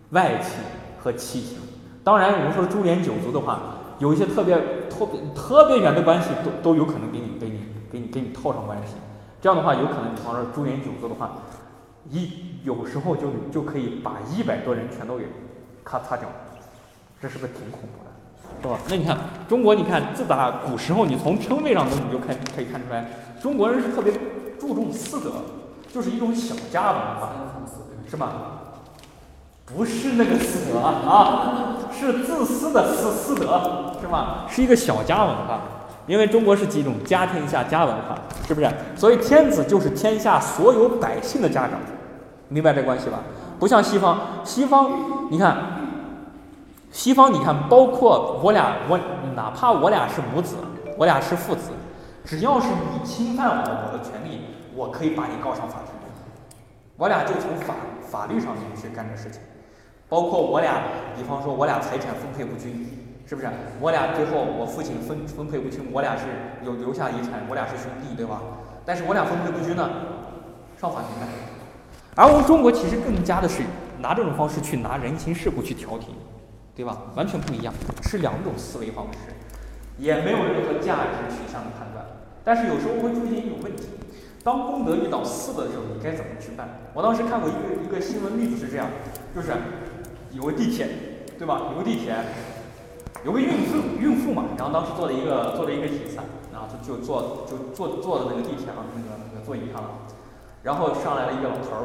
[0.10, 0.56] 外戚
[1.00, 1.58] 和戚亲。
[2.04, 3.60] 当然，我们说株连九族的话，
[4.00, 4.56] 有一些特别
[4.90, 7.60] 特别特别远的关系，都都有可能给你给你
[7.92, 8.96] 给你给你套上关系。
[9.40, 11.38] 这样的话，有可能比方说株连九族的话，
[12.10, 12.32] 一
[12.64, 15.26] 有时候就就可以把一百多人全都给
[15.84, 16.28] 咔嚓掉，
[17.22, 18.07] 这是不是挺恐怖的？
[18.68, 18.80] 是吧？
[18.90, 23.06] 那你看中国，你看自打古时候，你从称谓上头你就看可以看出来，
[23.42, 24.14] 中国人是特别。
[24.60, 25.32] 注重私德，
[25.94, 27.30] 就是一种小家文化，
[28.10, 28.32] 是吧？
[29.68, 34.46] 不是那个私德啊，是自私的私私德，是吧？
[34.50, 35.62] 是一个小家文化，
[36.08, 38.68] 因为中国是几种家天下家文化，是不是？
[38.96, 41.74] 所以天子就是天下所有百姓的家长，
[42.50, 43.20] 明白这关系吧？
[43.60, 44.90] 不像西方，西方
[45.30, 45.56] 你看，
[46.98, 49.00] 西方你看，包括我俩，我
[49.36, 50.56] 哪怕我俩是母子，
[50.98, 51.70] 我俩是父子。
[52.26, 54.42] 只要是你侵犯我我的权利，
[54.74, 55.94] 我可以把你告上法庭。
[56.98, 59.40] 我俩就从法法律上面去干这事情，
[60.10, 60.82] 包括我俩，
[61.16, 62.90] 比方说我俩财产分配不均，
[63.28, 63.48] 是不是？
[63.80, 66.24] 我俩最后我父亲分分配不清，我俩是
[66.66, 68.42] 有留下遗产，我俩是兄弟，对吧？
[68.84, 69.88] 但是我俩分配不均呢，
[70.82, 71.28] 上法庭呗。
[72.16, 73.62] 而我们中国其实更加的是
[74.00, 76.16] 拿这种方式去拿人情世故去调停，
[76.78, 76.96] 对吧？
[77.16, 77.74] 完全不一样，
[78.04, 79.18] 是两种思维方式，
[79.98, 82.06] 也没有任何价值取向的判断。
[82.46, 83.90] 但是有时候会出现一种问题，
[84.44, 86.70] 当公德遇到私德的时候，你该怎么去办？
[86.94, 88.88] 我当时看过一个一个新闻例子是这样，
[89.36, 89.52] 就是
[90.32, 90.88] 有个地铁，
[91.40, 91.74] 对吧？
[91.74, 92.14] 有个地铁，
[93.26, 96.18] 有个孕妇孕妇嘛，然后当时坐了一个坐了一个椅子，
[96.54, 99.90] 然后就就坐就坐坐的那个地铁上那个那个座椅上了，
[100.62, 101.84] 然后上来了一个老头儿，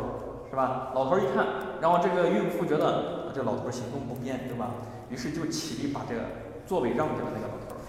[0.51, 0.93] 是吧？
[0.95, 1.47] 老头儿一看，
[1.81, 4.71] 然后这个孕妇觉得这老头行动不便，对吧？
[5.11, 6.23] 于是就起立把这个
[6.67, 7.81] 座位让给了那个老头儿。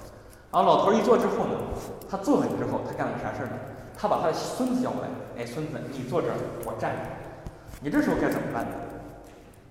[0.52, 1.60] 然后老头儿一坐之后呢，
[2.10, 3.54] 他坐稳之后，他干了个啥事儿呢？
[3.98, 6.36] 他把他的孙子叫过来，哎，孙子，你坐这儿，
[6.66, 7.02] 我站着。
[7.82, 8.72] 你这时候该怎么办呢？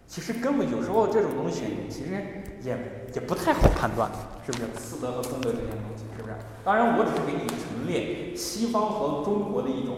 [0.06, 2.12] 其实根本有时候这种东西，其实
[2.62, 4.10] 也也不太好判断，
[4.44, 4.64] 是不是？
[4.78, 6.34] 私德和公德之间的东西，是不是？
[6.64, 9.96] 当然，我只是给你陈列西方和中国的一种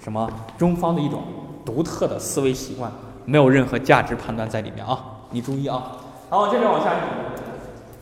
[0.00, 1.22] 什么中方的一种
[1.64, 2.92] 独特的思维习惯，
[3.24, 4.98] 没有任何价值判断在里面啊！
[5.30, 5.96] 你注意啊！
[6.28, 6.98] 好，接着往下一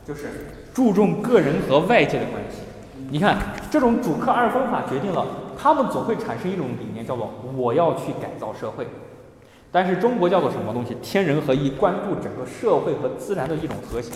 [0.07, 0.29] 就是
[0.73, 2.63] 注重个人和外界的关系。
[3.11, 3.37] 你看，
[3.71, 5.27] 这种主客二分法决定了
[5.59, 8.87] 他们总会产生一种理念，叫做我要去改造社会。
[9.73, 10.97] 但是中国叫做什么东西？
[11.03, 14.13] 天人合一，关注整个社会和自然的一种和谐，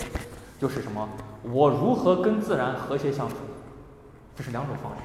[0.59, 1.09] 就是什么？
[1.43, 3.37] 我如何跟自然和谐相处？
[4.37, 5.03] 这是两种方式，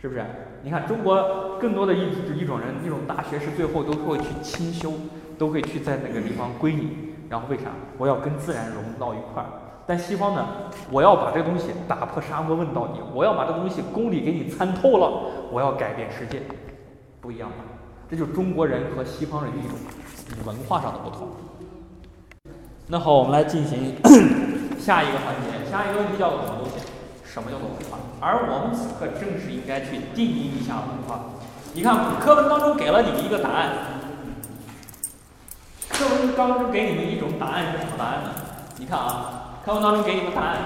[0.00, 0.24] 是不是？
[0.62, 2.00] 你看中国更多的一
[2.38, 4.92] 一种人，一种大学士最后都会去清修，
[5.38, 7.64] 都会去在那个地方归隐，然后为啥？
[7.96, 9.48] 我要跟自然融到一块儿。
[9.86, 10.46] 但西方呢？
[10.90, 16.42] 我要把这个东西打破砂锅问到底，我要把这个东西公理给你参透了，我要改变世界，
[17.22, 17.64] 不一样吧？
[18.10, 19.78] 这就是中国人和西方人的一种
[20.44, 21.28] 文化上的不同。
[22.86, 23.94] 那好，我们来进行
[24.78, 26.86] 下一个环节，下一个问题叫做什么东西？
[27.24, 27.98] 什么叫做文化？
[28.20, 31.20] 而我们此刻正是应该去定义一下文化。
[31.74, 33.70] 你看，课文当中给了你们一个答案，
[35.88, 38.30] 课文当中给你们一种答案是什么答案呢？
[38.78, 40.58] 你看啊，课文当中给你们答案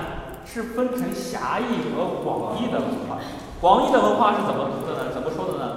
[0.46, 3.18] 是分成狭义和广义的文化。
[3.60, 5.10] 广义的文化是怎么读的呢？
[5.12, 5.76] 怎么说的呢？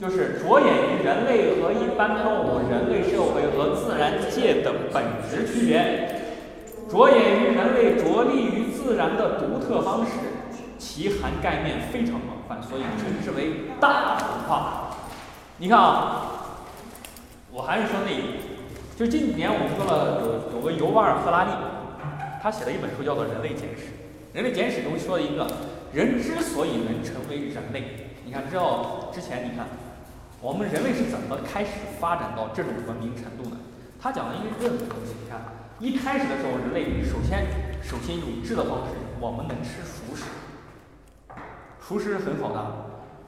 [0.00, 6.21] 就是着眼于人类和一般动物、人类社会和自然界的本质区别，
[6.92, 10.12] 着眼于人类着力于自然的独特方式，
[10.78, 14.90] 其涵盖面非常广泛，所以称之为大文化。
[15.56, 16.26] 你看啊，
[17.50, 18.34] 我还是说那一点，
[18.94, 21.50] 就近几年我们说了有有个尤瓦尔·赫拉利，
[22.42, 23.84] 他写了一本书叫做《人类简史》，
[24.34, 25.46] 《人类简史》中说了一个
[25.94, 29.66] 人之所以能成为人类，你看，知道之前你看。
[30.42, 31.70] 我们人类是怎么开始
[32.00, 33.56] 发展到这种文明程度呢？
[33.98, 35.40] 他讲了一个任何东西，你看，
[35.82, 37.44] 一开始的时候，人类首先
[37.82, 40.22] 首先用制的方式，我们能吃熟食，
[41.80, 42.64] 熟食是很好的，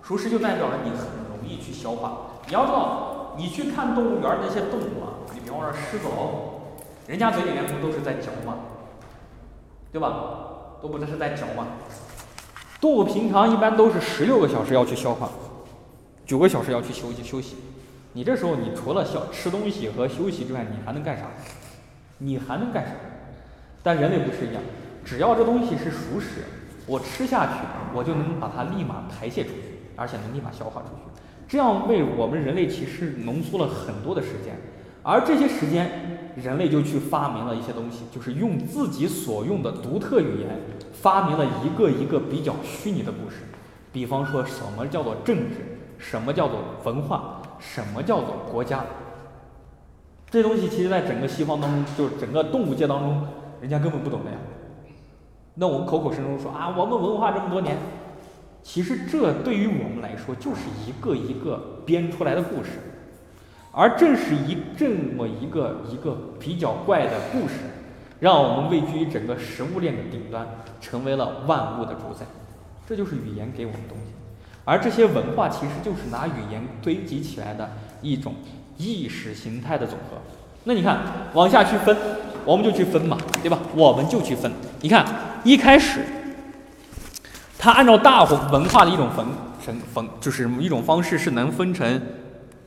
[0.04, 0.98] 熟食就代表着你很
[1.28, 2.40] 容易去消化。
[2.46, 6.60] 你要知道，你去看动物园那些动物啊，你比方说狮子、老虎，
[7.08, 8.54] 人家嘴里面不都是在嚼吗？
[9.90, 10.78] 对吧？
[10.80, 11.66] 都不都是在嚼吗？
[12.80, 15.28] 动物平常一般都是十六个小时要去消化。
[16.24, 17.56] 九个小时要去休息休息，
[18.12, 21.24] 你这时候你除了消吃东西和休息之外，你还能干啥？
[22.18, 22.98] 你还能干什么？
[23.82, 24.62] 但人类不是一样，
[25.04, 26.44] 只要这东西是熟食，
[26.86, 27.52] 我吃下去，
[27.94, 31.20] 我就能把它立马排泄出去，而且能立马消化出去。
[31.46, 34.56] 这样为我们人类其实浓缩了很多的时间，
[35.02, 40.58] 而这些时间，人类就去发明了一些东西，就是用自己所用的独特语言，
[40.92, 43.42] 发明了一个一个比较虚拟的故事。
[43.92, 45.78] 比方说什么叫做政治？
[45.98, 47.42] 什么叫做文化？
[47.60, 48.84] 什么叫做国家？
[50.34, 53.24] 这东西其实，在整个西方当中，就是整个动物界当中，
[53.60, 54.36] 人家根本不懂的呀。
[55.54, 57.76] 那我们口口声声说啊，我们文化这么多年，
[58.60, 62.70] 其实这对于我们来说，就是一个一个编出来的故事。
[63.70, 67.60] 而正是一这么一个一个比较怪的故事，
[68.18, 70.44] 让我们位居于整个食物链的顶端，
[70.80, 72.26] 成为了万物的主宰。
[72.84, 74.12] 这就是语言给我们东西。
[74.64, 77.70] 而这些文化其实就是拿语言堆积起来的
[78.02, 78.34] 一种
[78.76, 80.16] 意识形态的总和。
[80.64, 80.98] 那你看，
[81.34, 81.96] 往下去分，
[82.44, 83.58] 我们就去分嘛，对吧？
[83.74, 84.50] 我们就去分。
[84.80, 85.04] 你看，
[85.42, 86.00] 一开始，
[87.58, 89.24] 它按照大文化的一种分
[89.64, 92.00] 成分，就是一种方式是能分成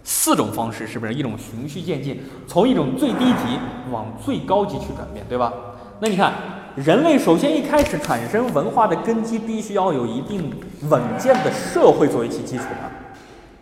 [0.03, 1.13] 四种方式，是不是？
[1.13, 3.59] 一种循序渐进，从一种最低级
[3.91, 5.53] 往最高级去转变，对吧？
[5.99, 6.33] 那你看。
[6.77, 10.53] 人类首先一开始产生文化的根基，必须要有一定
[10.83, 12.91] 稳健的社会作为其基础的，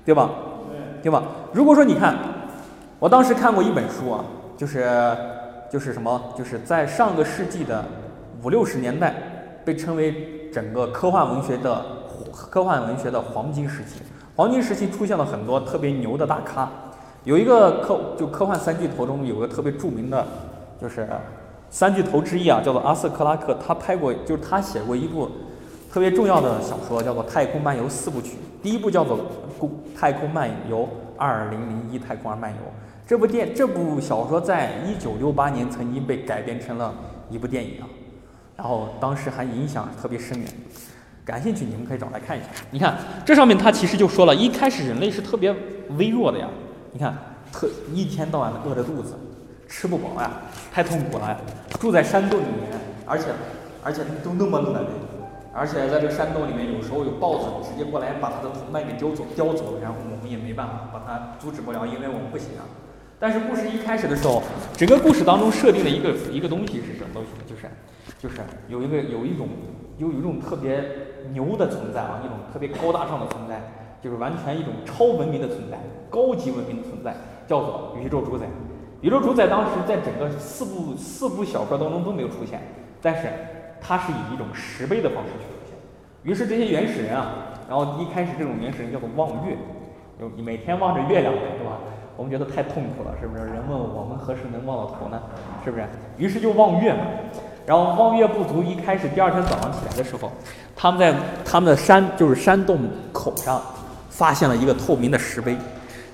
[0.06, 0.30] 对吧？
[1.06, 1.22] 对吧？
[1.53, 2.16] 如果说你看，
[2.97, 4.26] 我当时看过一本书啊，
[4.58, 4.89] 就是
[5.70, 7.86] 就是什么，就是在上个世纪的
[8.41, 9.14] 五六十年代，
[9.64, 11.86] 被称为整个科幻文学的
[12.34, 14.01] 科幻文学的黄金时期。
[14.36, 16.68] 黄金时期出现了很多特别牛的大咖，
[17.24, 20.26] 有一个科就科幻三巨头中有个特别著名的，
[20.82, 21.08] 就是。
[21.70, 25.30] 三巨头之一啊，叫做阿瑟克拉克，他拍过，就是他写过一部
[25.96, 28.32] 特别重要的小说，叫做《太空漫游四部曲》。
[28.62, 29.18] 第一部叫做
[29.98, 32.58] 《太空漫游二零零一太空漫游》，
[33.08, 36.93] 这部电这部小说在一九六八年曾经被改编成了
[37.30, 37.88] 一部电影啊，
[38.58, 40.46] 然后当时还影响特别深远。
[41.24, 42.48] 感兴趣你们可以找来看一下。
[42.72, 45.56] 你看这上面他其实就说了一开始人类是特别
[45.98, 46.50] 微弱的呀，
[46.91, 47.18] 你看
[47.54, 49.16] 特一天到晚的饿着肚子。
[49.70, 50.30] 吃不饱呀，
[50.74, 51.38] 太痛苦了呀！
[51.80, 53.28] 住在山洞里面，而且
[53.82, 54.86] 而且都那么冷，
[55.58, 62.68] 而且在这个山洞里面，有时候有豹子直接过来把他的同伴给叼走，叼走，然后我们也没办法把它阻止不了，因为我们不行啊。
[63.18, 64.43] 但是故事一开始的时候，
[64.74, 67.30] 整个故事当中设定了一个一个东西是什么东西？
[67.47, 67.72] 就是
[68.20, 69.47] 就是有一个有一种
[69.97, 70.84] 有有一种特别
[71.32, 73.62] 牛的存在啊，一种特别高大上的存在，
[74.03, 75.80] 就是完全一种超文明的存在，
[76.10, 77.16] 高级文明的存在，
[77.47, 78.45] 叫做宇宙主宰。
[78.99, 82.60] 宇宙主宰当时在整个四部四部小说当中都没有出现，
[83.01, 83.30] 但是
[83.82, 85.78] 它是以一种石碑的方式去出现。
[86.23, 89.57] 于是这些原始人啊，然后一开始这种原始人叫做望月，
[90.19, 91.78] 就每天望着月亮，对吧？
[92.17, 93.43] 我们觉得太痛苦了，是不是？
[93.43, 95.21] 人问我们何时能望到头呢？
[95.63, 95.86] 是不是？
[96.17, 97.01] 于是就望月嘛。
[97.65, 100.32] 然后望月不足一开始第二天早上起来的时候，
[100.76, 101.13] 他们在
[101.43, 102.80] 他们的山就是山洞
[103.11, 103.61] 口上
[104.09, 105.57] 发现了一个透明的石碑，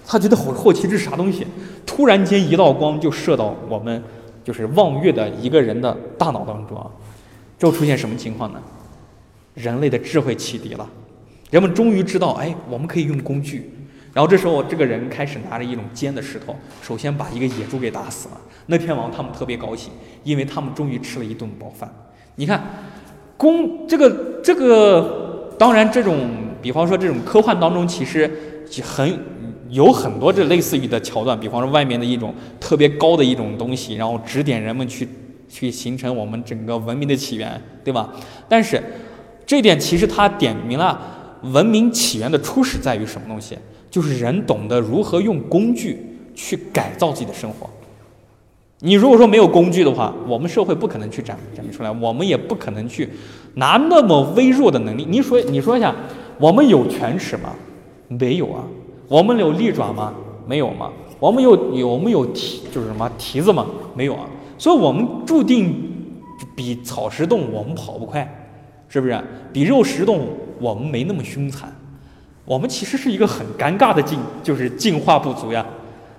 [0.07, 1.45] 他觉得好好奇这是啥东西。
[1.85, 4.01] 突然间一道光就射到我们
[4.45, 6.87] 就是望月的一个人的大脑当中啊，
[7.61, 8.59] 这会出现什么情况呢？
[9.53, 10.89] 人类的智慧启迪了，
[11.51, 13.69] 人们终于知道，哎，我们可以用工具。
[14.11, 18.41] 然后这时候，这个人开始拿着一种尖的石头，首先把一个野猪给打死了。
[18.65, 19.91] 那天王他们特别高兴，
[20.23, 21.87] 因为他们终于吃了一顿饱饭。
[22.33, 22.59] 你看，
[23.37, 26.31] 工这个这个，当然这种，
[26.63, 28.27] 比方说这种科幻当中，其实
[28.81, 29.19] 很
[29.69, 31.39] 有很多这类似于的桥段。
[31.39, 35.07] 比方说外面的一种特别高的一种东西，然后指点人们去
[35.51, 38.09] 去形成我们整个文明的起源，对吧？
[38.47, 38.81] 但是
[39.45, 40.99] 这点其实它点明了
[41.43, 43.57] 文明起源的初始在于什么东西？
[43.89, 46.01] 就是人懂得如何用工具
[46.33, 47.69] 去改造自己的生活。
[48.79, 53.09] 你如果说没有工具的话，我们社会不可能去展展明出来，我们也不可能去
[53.55, 55.05] 拿那么微弱的能力。
[55.07, 55.93] 你说，你说一下，
[56.39, 57.53] 我们有犬齿吗？
[58.07, 58.63] 没有啊。
[59.07, 60.13] 我们有利爪吗？
[60.47, 60.89] 没有吗？
[61.19, 63.67] 我们有有我们有蹄就是什么蹄子吗？
[63.93, 64.25] 没有啊。
[64.61, 65.73] 所以我们注定
[66.55, 68.51] 比草食动物我们跑不快，
[68.87, 69.19] 是不是？
[69.51, 71.75] 比肉食动物我们没那么凶残。
[72.45, 75.65] 我们其实是一个很尴尬的进，就是进化不足呀。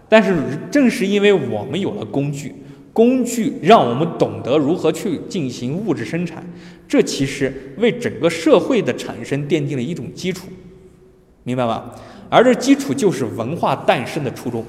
[0.08, 0.36] 但是
[0.72, 2.52] 正是因为我们有了工具，
[2.92, 6.44] 工具让我们懂得如何去进行物质生产，
[6.88, 10.48] 这其实为整个社会的产生奠定了一种基础，
[11.44, 11.94] 明白吧？
[12.28, 14.64] 而这基础就是文化诞生的初衷，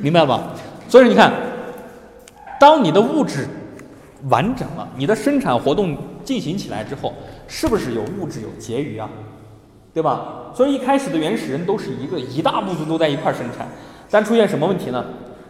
[0.00, 0.54] 明白了吧？
[0.88, 1.32] 所以你看，
[2.58, 3.46] 当你的物质
[4.28, 7.12] 完整了，你的生产活动进行起来之后，
[7.46, 9.08] 是不是有物质有结余啊？
[9.94, 10.52] 对吧？
[10.54, 13.66] 所以一开始的原始人都是一个一大部族都在一块生产，
[14.10, 15.04] 但出现什么问题呢？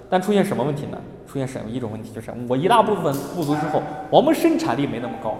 [0.08, 0.98] 但出现什么问题呢？
[1.26, 2.10] 出现什么一种问题？
[2.14, 5.36] 就是我一大部分部族之后，我们生产力没那么高，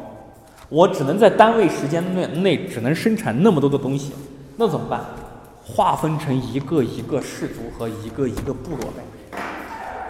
[0.68, 4.12] 我只能在单位时间内内只能生产那么多的东西，
[4.56, 5.00] 那怎么办？
[5.64, 9.02] 划分成一个一个氏族和一个一个部落呗，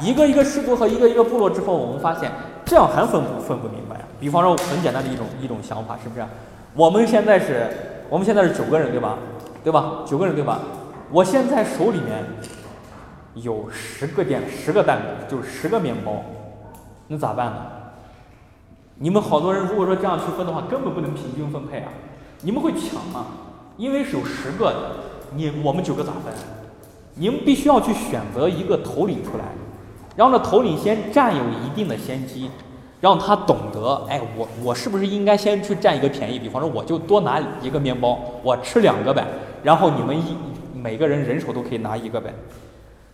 [0.01, 2.31] 一个一个氏族和一个一个部落之后，我们发现
[2.65, 4.03] 这样还分不分不明白啊？
[4.21, 6.25] 比方说很简单的一种一种想法，是不是？
[6.75, 7.67] 我们现在是。
[8.11, 9.19] 我们现在是九个人，对吧？
[9.63, 10.03] 对吧？
[10.07, 10.61] 九个人，对吧？
[11.11, 12.25] 我现在手里面
[13.35, 16.25] 有十个电，十个蛋饼，就是十个面包，
[17.09, 17.67] 那咋办呢？
[18.95, 21.93] 你们好多人如果说这样去分的话，根本不能平均分配啊！
[22.41, 23.27] 你们会抢吗？
[23.77, 24.75] 因为是有十个，
[25.35, 26.33] 你我们九个咋分？
[27.17, 29.45] 你们必须要去选择一个头领出来，
[30.19, 32.51] 让这头领先占有一定的先机。
[33.01, 36.37] 让他懂得，哎，我我是不是应该先去占一个便宜？
[36.37, 39.25] 比方说，我就多拿一个面包，我吃两个呗，
[39.63, 40.37] 然后你们一
[40.75, 42.35] 每个人人手都可以拿一个呗，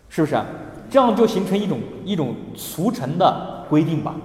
[0.09, 0.35] 是不是？
[0.89, 4.15] 这样就形成一种一种俗成的规定吧。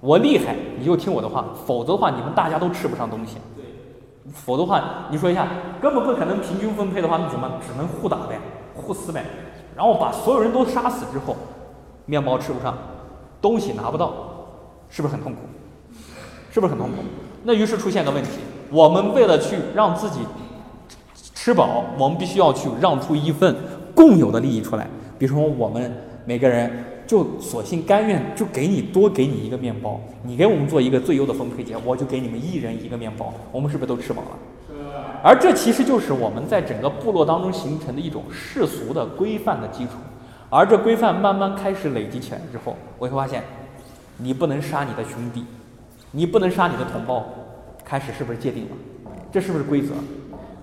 [0.00, 3.36] 我厉害，你就听我的话，否则的话，你们大家都吃不上东西。
[4.32, 5.46] 否则的话，你说一下，
[5.82, 8.40] 根本不可能平均分配的话，那怎么只能互打呗，
[8.74, 9.22] 互撕呗，
[9.76, 11.36] 然后把所有人都杀死之后，
[12.06, 12.76] 面包吃不上，
[13.40, 14.12] 东西拿不到。
[14.90, 15.38] 是不是很痛苦？
[16.52, 16.94] 是不是很痛苦？
[17.42, 18.30] 那于是出现个问题，
[18.70, 20.20] 我们为了去让自己
[21.34, 23.56] 吃饱，我们必须要去让出一份
[23.94, 24.86] 共有的利益出来。
[25.18, 25.92] 比如说，我们
[26.24, 26.70] 每个人
[27.08, 34.76] 就索性甘愿就给你多给你一个面包，你给我们做一个最优的分配节，我就给你们一人一个面包，我们是不是都吃饱了？
[35.24, 39.92] 而这其实就是我们在整个部落当中形成的一种世俗的规范的基础。
[40.54, 43.42] 而这规范慢慢开始累积起来之后，我会发现。
[44.18, 45.44] 你不能杀你的兄弟，
[46.12, 47.24] 你不能杀你的同胞，
[47.84, 48.76] 开始是不是界定了？
[49.32, 49.94] 这是不是规则？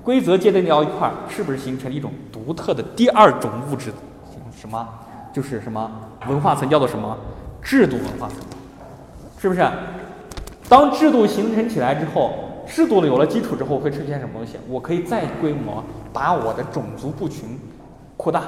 [0.02, 3.92] 规则界定到一块儿，是不是形成一种独特的第二种物质？
[4.56, 4.88] 什么？
[5.34, 5.92] 就是什么
[6.30, 7.18] 文化层叫做什么？
[7.62, 8.38] 制度文化层，
[9.38, 9.70] 是不是？
[10.70, 14.58] 当制度形成起来之后，制度有了基础之后，会出现什么东西？
[14.70, 15.84] 我可以再规模
[16.14, 17.60] 把我的种族部群
[18.16, 18.44] 扩大，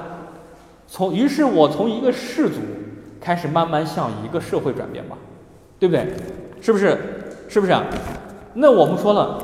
[0.93, 2.59] 从于是我从一个氏族。
[3.19, 5.15] 开始慢慢向一个社会转变吧，
[5.79, 6.05] 对不对？
[6.59, 6.99] 是不是？
[7.47, 7.73] 是不是？
[8.53, 9.39] 那我们说了，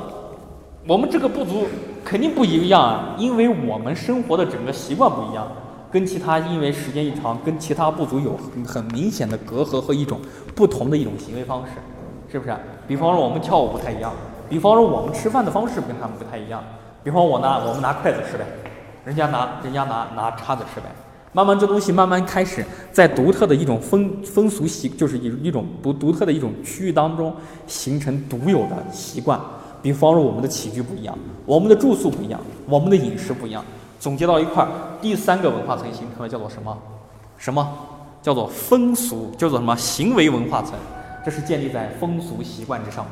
[0.86, 1.66] 我们这个部族
[2.04, 5.48] 肯定不一样啊，因为我们生活的整个习惯不一样，
[5.90, 10.20] 跟其他因为时间一长，跟其他部族有很很明显的隔阂和一种
[10.54, 11.72] 不同的一种行为方式，
[12.30, 12.54] 是不是？
[12.86, 14.12] 比方说我们跳舞不太一样，
[14.50, 16.62] 比方说我们吃饭的方式跟他们不太一样，
[17.02, 18.44] 比方我拿我们拿筷子吃呗，
[19.06, 20.88] 人家拿人家拿拿叉子吃呗。
[21.32, 27.34] 慢慢这东西慢慢开始在独特的一种风风俗习，就是一一种独独特的一种区域当中
[27.68, 29.40] 形成独有的习惯。
[29.82, 33.64] 比方说我们的起居不一样，我们的住宿不一样，我们的饮食不一样，
[34.00, 34.70] 总结到一块儿，
[35.02, 36.78] 第三个文化层形成了叫做什么？
[37.38, 37.66] 什么？
[38.22, 39.74] 叫做风俗，叫做什么？
[39.78, 40.74] 行为文化层，
[41.24, 43.12] 这是建立在风俗习惯之上的，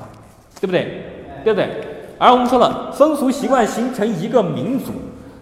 [0.60, 1.04] 对不对？
[1.46, 1.70] 对不对？
[2.18, 4.92] 而我们说了，风俗习惯形成一个民族，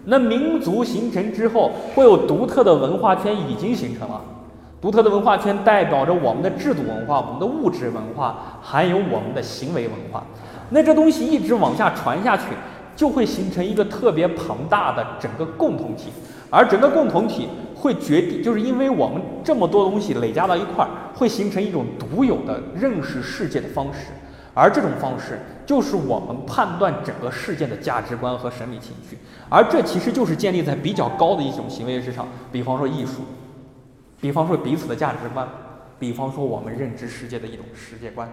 [0.08, 4.20] 那民族形成之后，会有独特的文化圈已经形成了。
[4.80, 10.22] 独特的文化圈代表着我们的制度文化、我们的物质文化，还有我们的行为文化。
[10.70, 12.44] 那这东西一直往下传下去，
[12.94, 16.10] 就会形成一个特别庞大的整个共同体。
[16.50, 24.12] 而整个共同体会决定，就是因为我们这么多东西累加到一块儿，会形成一种独有的认识世界的方式。
[24.54, 29.18] 而这种方式，就是我们判断整个事件的价值观和审美情绪。
[29.50, 33.22] 而这其实就是建立在比较高的一种行为之上，比方说艺术。
[34.18, 35.46] 比方说彼此的价值观，
[35.98, 38.26] 比方说我们认知世界的一种世界观，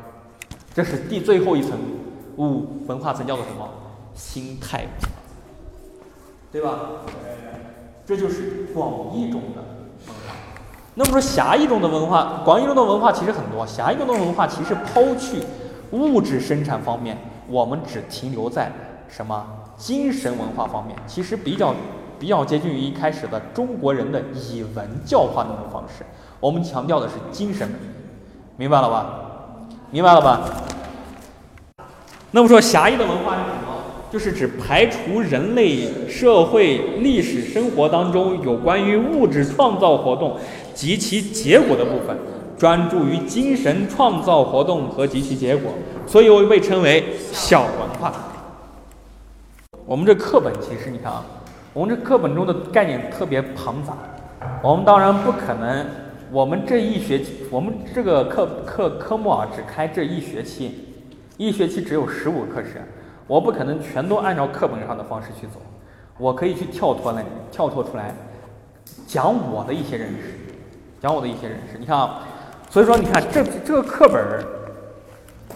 [0.73, 1.77] 这是第最后一层
[2.37, 3.69] 五文化层叫做什么？
[4.15, 4.85] 心态，
[6.51, 6.79] 对吧？
[8.05, 9.61] 这就是广义中的
[10.07, 10.35] 文化。
[10.95, 15.41] 那么说狭义中的文化，广义中的文化其实很多，狭义中的文化其实抛去
[15.93, 17.17] 物质生产方面，
[17.47, 18.69] 我们只停留在
[19.07, 19.45] 什么
[19.77, 21.73] 精神文化方面，其实比较。
[22.19, 26.05] 比较接近于一开始的中国人的以文教化那种方式，
[26.39, 27.69] 我们强调的是精神，
[28.55, 29.19] 明白了吧？
[29.91, 30.39] 明白了吧？
[32.31, 33.73] 那么说狭义的文化是什么？
[34.09, 40.37] 就是指排除人类社会历史生活当中有关于物质创造活动
[40.73, 42.17] 及其结果的部分，
[42.57, 45.71] 专注于精神创造活动和及其结果，
[46.05, 48.13] 所以又被称为小文化。
[49.85, 51.23] 我们这课本其实你看啊。
[51.75, 53.97] 我们这课本中的概念特别庞杂，
[54.61, 55.83] 我们当然不可能，
[56.31, 60.93] 我们这一学期，我们这个课课科目啊，只开这一学期，
[61.35, 62.79] 一学期只有十五课时，
[63.25, 65.59] 我不可能全都按照课本上的方式去走，
[66.19, 68.13] 我可以去跳脱来，跳脱出来，
[69.07, 70.37] 讲我的一些认识，
[71.01, 71.79] 讲我的一些认识。
[71.79, 72.21] 你看啊，
[72.73, 74.43] 所以说你看这这个课本儿，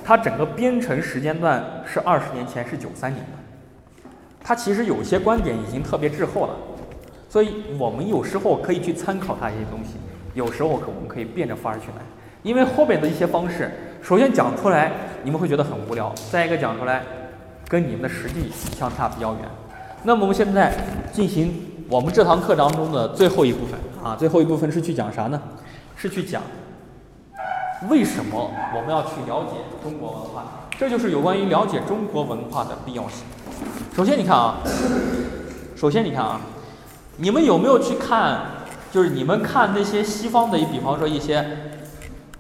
[0.06, 4.12] 它整个编成时间段是二十年前，是九三年的。
[4.44, 6.54] 它其实有些观点已经特别滞后了，
[7.28, 9.96] 所以我们有时候可以去参考它一些东西，
[10.36, 12.06] 有时候可我们可以变着法儿去来，
[12.44, 13.72] 因为后边的一些方式，
[14.04, 14.92] 首先讲出来
[15.24, 17.02] 你们会觉得很无聊，再一个讲出来
[17.68, 19.42] 跟你们的实际相差比较远。
[20.04, 20.72] 那么我们现在
[21.12, 21.52] 进行
[21.90, 25.42] 我们这堂课当中的最后一部分啊，最后一部分是去讲啥呢？
[25.96, 26.44] 是去讲
[27.90, 33.26] 为什么我们要去了解中国文化，这就是有关于了解中国文化的必要性。
[33.96, 34.58] 首先，你看啊，
[35.76, 36.42] 首先你看啊，
[37.18, 38.42] 你们有没有去看？
[38.90, 41.46] 就是你们看那些西方的，比方说一些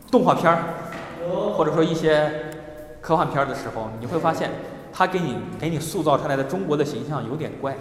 [0.10, 0.64] 动画片儿，
[1.54, 2.32] 或者说一些
[3.02, 4.50] 科幻片儿的时候，你会发现，
[4.94, 7.76] 他给你给你塑造出来的中国的形象有点怪。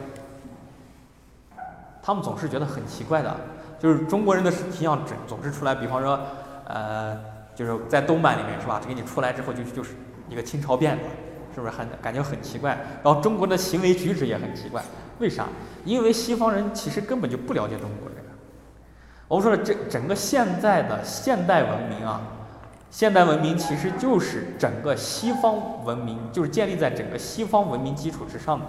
[2.02, 3.34] 他们总是觉得很奇怪的，
[3.78, 6.18] 就是中国人的形象总总是出来，比方说，
[6.66, 7.16] 呃，
[7.56, 8.80] 就是在动漫里面是吧？
[8.86, 9.96] 给你出来之后就就是
[10.28, 11.02] 一个清朝辫子。
[11.54, 12.72] 是不是很感觉很奇怪？
[13.02, 14.82] 然后中国的行为举止也很奇怪，
[15.20, 15.46] 为啥？
[15.86, 18.18] 因为西方人其实根本就不了解中国人。
[19.26, 22.20] 我们说这整个现在的现代文明啊，
[22.90, 28.66] 现代文明其实就是整个西方文明，就是建立在整个西方文明基础之上的。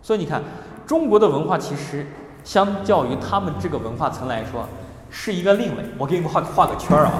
[0.00, 0.42] 所以你看，
[0.86, 2.06] 中国的文化其实
[2.42, 4.66] 相较于他们这个文化层来说，
[5.10, 5.84] 是一个另类。
[5.98, 7.12] 我给你们画画个圈儿啊，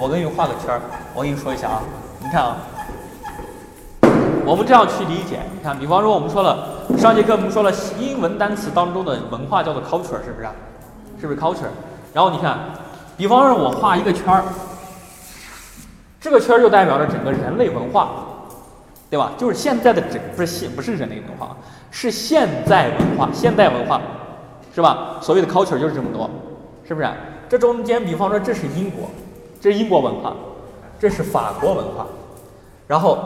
[0.00, 0.80] 我给你画个圈儿，
[1.14, 1.82] 我给你说一下啊，
[2.20, 2.56] 你看啊。
[4.46, 10.48] 我们这样去理解，你看，比方说我们说了上节课我们说了英文单词当中的文化叫做 culture，是不是？
[11.18, 11.70] 是不是 culture？
[12.12, 12.58] 然后你看，
[13.16, 14.44] 比方说我画一个圈儿，
[16.20, 18.10] 这个圈儿就代表着整个人类文化，
[19.08, 19.32] 对吧？
[19.38, 21.56] 就是现在的整不是现不是人类文化，
[21.90, 23.98] 是现在文化，现代文化，
[24.74, 25.16] 是吧？
[25.22, 26.28] 所谓的 culture 就是这么多，
[26.86, 27.08] 是不是？
[27.48, 29.08] 这中间，比方说这是英国，
[29.64, 30.36] 这是英国文化，
[30.98, 32.06] 这是法国文化，
[32.86, 33.20] 然后。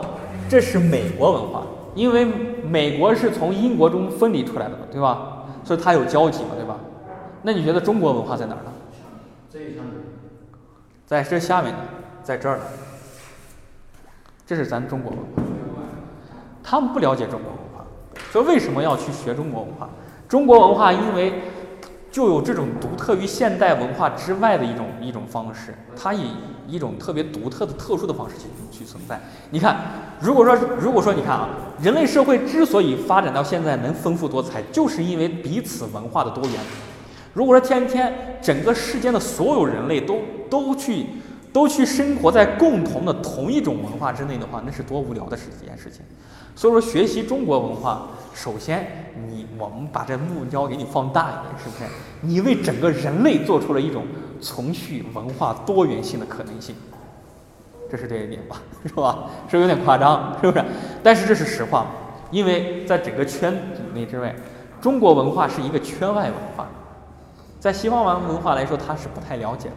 [0.47, 1.63] 这是美国文化，
[1.93, 2.25] 因为
[2.63, 5.43] 美国是从英国中分离出来的嘛，对吧？
[5.63, 6.77] 所以它有交集嘛，对吧？
[7.43, 8.71] 那你觉得中国文化在哪儿呢？
[9.51, 9.83] 这一层，
[11.05, 11.79] 在这下面呢，
[12.23, 12.63] 在这儿呢。
[14.47, 15.43] 这是咱中国文化。
[16.63, 17.85] 他们不了解中国文化，
[18.31, 19.87] 所以为什么要去学中国文化？
[20.27, 21.33] 中国文化因为
[22.19, 26.31] 就有这种独特于现代文化之外的一种一种方式，它以
[26.67, 29.17] 一种特别独特的、特殊的方式去去存在。
[29.51, 29.77] 你看，
[30.19, 31.47] 如果说如果说你看啊，
[31.81, 36.55] 人类社会之所以发展到现在能丰富多彩，就是因为彼此文化的多元。
[37.33, 41.05] 如果说天天整个世间的所有人类都都去
[41.53, 46.01] 都去生活在共同的同一种文化之内的话，那是多无聊的事件事情。
[46.59, 48.85] 所以说，学习中国文化，首先
[49.29, 51.89] 你我们把这目标给你放大一点，是不是？
[52.19, 54.03] 你为整个人类做出了一种
[54.41, 56.75] 存续文化多元性的可能性，
[57.89, 59.19] 这是这一点吧， 是吧？
[59.49, 60.35] 是不是有点夸张？
[60.41, 60.65] 是不是？
[61.01, 61.85] 但是这是实话，
[62.29, 64.35] 因为在整个圈子内之外，
[64.81, 66.67] 中国文化是一个圈外文化，
[67.57, 69.75] 在西方文文化来说，他是不太了解的，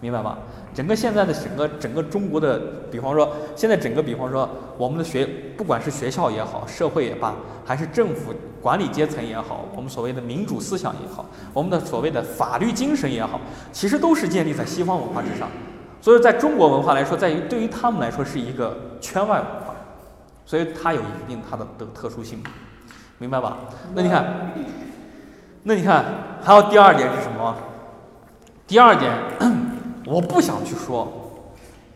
[0.00, 0.38] 明白吧？
[0.74, 2.58] 整个现在的整个整个中国的，
[2.90, 13.40] 比方说现在整个比方说我们的学，不管是学校也好，社会也罢，还是政府管理阶层也好，我们所谓的民主思想也好，我们的所谓的法律精神也好，
[13.72, 15.48] 其实都是建立在西方文化之上。
[16.00, 19.74] 所以在中国文化来说，在于对于他们来说是一个圈外文化，
[20.44, 22.42] 所以它有一定它的的特殊性，
[23.16, 23.56] 明白吧？
[23.94, 24.52] 那你看，
[25.62, 26.04] 那你看
[26.42, 27.56] 还有第二点是什么？
[28.66, 29.12] 第二点。
[30.06, 31.08] 我不想去说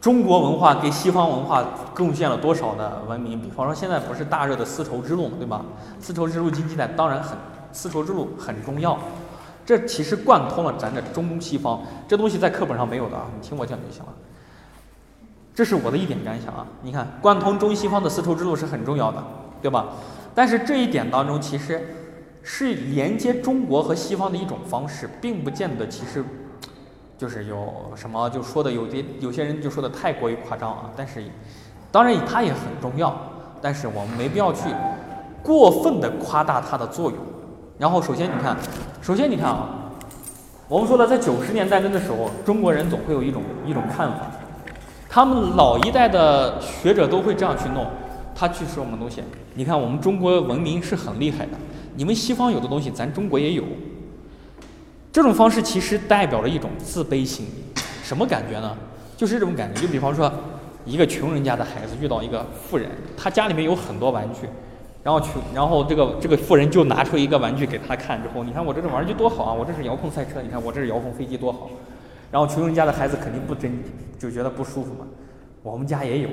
[0.01, 1.63] 中国文化给西方文化
[1.95, 3.41] 贡献了多少的文明。
[3.41, 5.65] 比方说，现在不是大热的丝绸之路嘛，对吧？
[6.01, 7.39] 丝绸之路经济带当然很，
[7.71, 8.99] 丝绸之路很重要。
[9.65, 14.13] 这其实贯通了咱的中西方，这东西在课本上没有的啊，你听我讲就行了。
[15.55, 16.67] 这是我的一点感想啊。
[16.83, 19.23] 你看，贯通中西方的丝绸之路是很重要的，
[19.63, 19.89] 对吧？
[20.35, 21.87] 但是这一点当中，其实
[22.43, 26.25] 是连接中国和西方的一种方式，并不见得其实。
[27.21, 31.23] 就是有什么就说的有些有些人就说的太过于夸张啊，但是
[31.93, 33.15] 当然它也很重要，
[33.61, 34.71] 但是我们没必要去
[35.43, 37.19] 过分的夸大它的作用。
[37.77, 38.57] 然后首先你看，
[39.03, 39.69] 首先你看啊，
[40.67, 44.21] 我们说了在九十年代那个时候，中国人总会有一种一种看法，
[45.07, 47.87] 他们老一代的学者都会这样去弄，
[48.35, 49.23] 他去说什么东西？
[49.53, 51.53] 你看我们中国文明是很厉害的，
[51.97, 53.63] 你们西方有的东西咱中国也有。
[55.13, 58.77] 这种方式其实代表了一种自卑心理，什么感觉呢？
[59.17, 59.81] 就是这种感觉。
[59.83, 60.33] 就比方说，
[60.85, 64.49] 一个穷人家的孩子遇到一个富人，他家里面有很多玩具，
[65.03, 71.69] 然后穷，然后这个这个富人就拿出一个玩具给他看，之后，你看我这个玩具多好啊，我这是遥控赛车，你看我这是遥控飞机多好。
[72.31, 73.83] 然后穷人家的孩子肯定不真，
[74.17, 75.05] 就觉得不舒服嘛。
[75.65, 76.29] 我们家也有，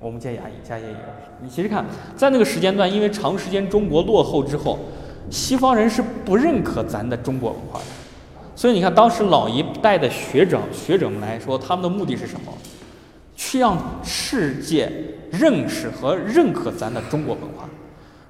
[0.00, 0.96] 我们家也家也有。
[1.40, 1.84] 你其实看，
[2.16, 4.76] 在那个时间段，因为长时间中国落后之后，
[5.30, 7.84] 西方人是不认可咱的中国文化的。
[8.58, 12.52] 所以你看，当时老一代的学者学者们来说，他们的目的是什么？
[13.36, 14.90] 去让世界
[15.30, 17.68] 认识和认可咱的中国文化。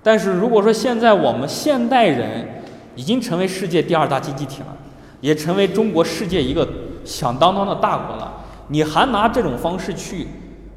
[0.03, 2.47] 但是如果说现在我们现代人
[2.95, 4.77] 已经成为世界第二大经济体了，
[5.23, 6.69] 也成为中国世界一个
[7.07, 10.27] 响当当的大国了，你还拿这种方式去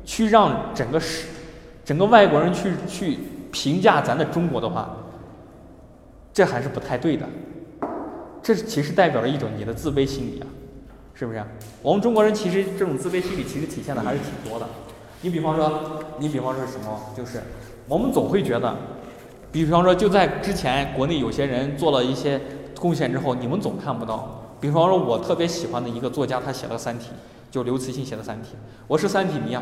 [0.06, 1.28] 去让整个世
[1.84, 3.20] 整个外国人去去
[3.52, 4.95] 评价咱的中国的话，
[6.32, 7.26] 这还是不太对的。
[8.44, 10.48] 这其实代表了一种你的自卑心理啊，
[11.14, 11.44] 是不是？
[11.82, 14.68] 我们中国人其实这种自卑心理其实体现的还是挺多的。
[15.22, 17.00] 你比方说，你比方说什么？
[17.16, 17.42] 就是
[17.88, 18.76] 我们总会觉得，
[19.52, 22.42] 比方说就在之前国内有些人做了一些
[22.80, 24.56] 贡献之后，你们总看不到。
[24.60, 27.10] 比方说，我特别喜欢的一个作家，他写了《三体》，
[27.54, 28.50] 就刘慈欣写的《三体》，
[28.88, 29.62] 我是三体迷啊。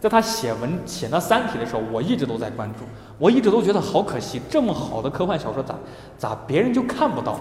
[0.00, 2.84] 在他写文写那《三体》的时候，我一直都在关注，
[3.18, 5.74] 我一直都觉得好可惜，这么好的科幻小说咋
[6.18, 7.38] 咋别人就看不到？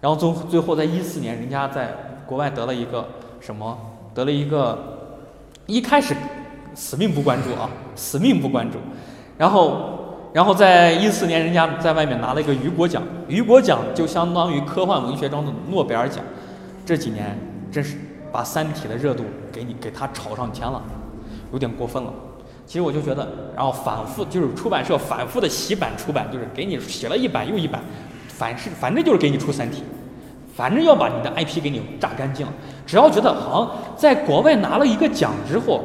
[0.00, 1.94] 然后最最后在一四年，人家在
[2.26, 3.06] 国外得了一个
[3.38, 3.76] 什么？
[4.14, 4.78] 得了一个，
[5.66, 6.14] 一开始
[6.74, 8.78] 死命不关注啊，死命不关注。
[9.36, 16.24] 然后，然后在一四年，人家在外面拿了一个雨果奖，雨果奖就相当于科幻文学中的诺贝尔奖。
[16.84, 17.38] 这几年
[17.70, 17.96] 真是
[18.32, 19.22] 把《三体》的热度
[19.52, 20.82] 给你给他炒上天了，
[21.52, 22.12] 有点过分了。
[22.66, 27.80] 其实我就觉得，然后反复就是出版社反复的洗版出版，就是给你写了一版又一版。
[28.40, 29.82] 反是反正就是给你出三体，
[30.56, 32.46] 反正要把你的 IP 给你榨干净。
[32.86, 35.84] 只要觉得好像在国外拿了一个奖之后，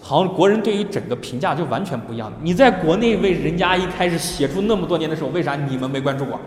[0.00, 2.32] 好像国人对于整个评价就完全不一样。
[2.42, 6.38] 你在国内为人家一开始写出那么多年的时候，为啥你们没关注过？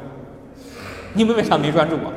[1.16, 2.10] 你们为啥没关注过？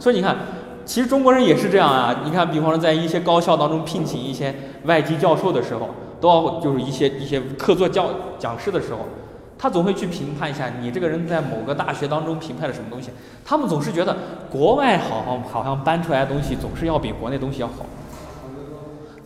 [0.00, 0.36] 所以你看，
[0.84, 2.22] 其实中国人也是这样啊。
[2.24, 4.52] 你看，比方说在一些高校当中聘请一些
[4.86, 5.90] 外籍教授的时候，
[6.20, 9.06] 都要就是一些一些客座教讲师的时候。
[9.60, 13.10] 他总会去评判一下你这个人在某个大学当中评判了什么东西。
[13.44, 14.16] 他们总是觉得
[14.50, 17.84] 国外好像好像搬出来的东西总是要比国内东西要好。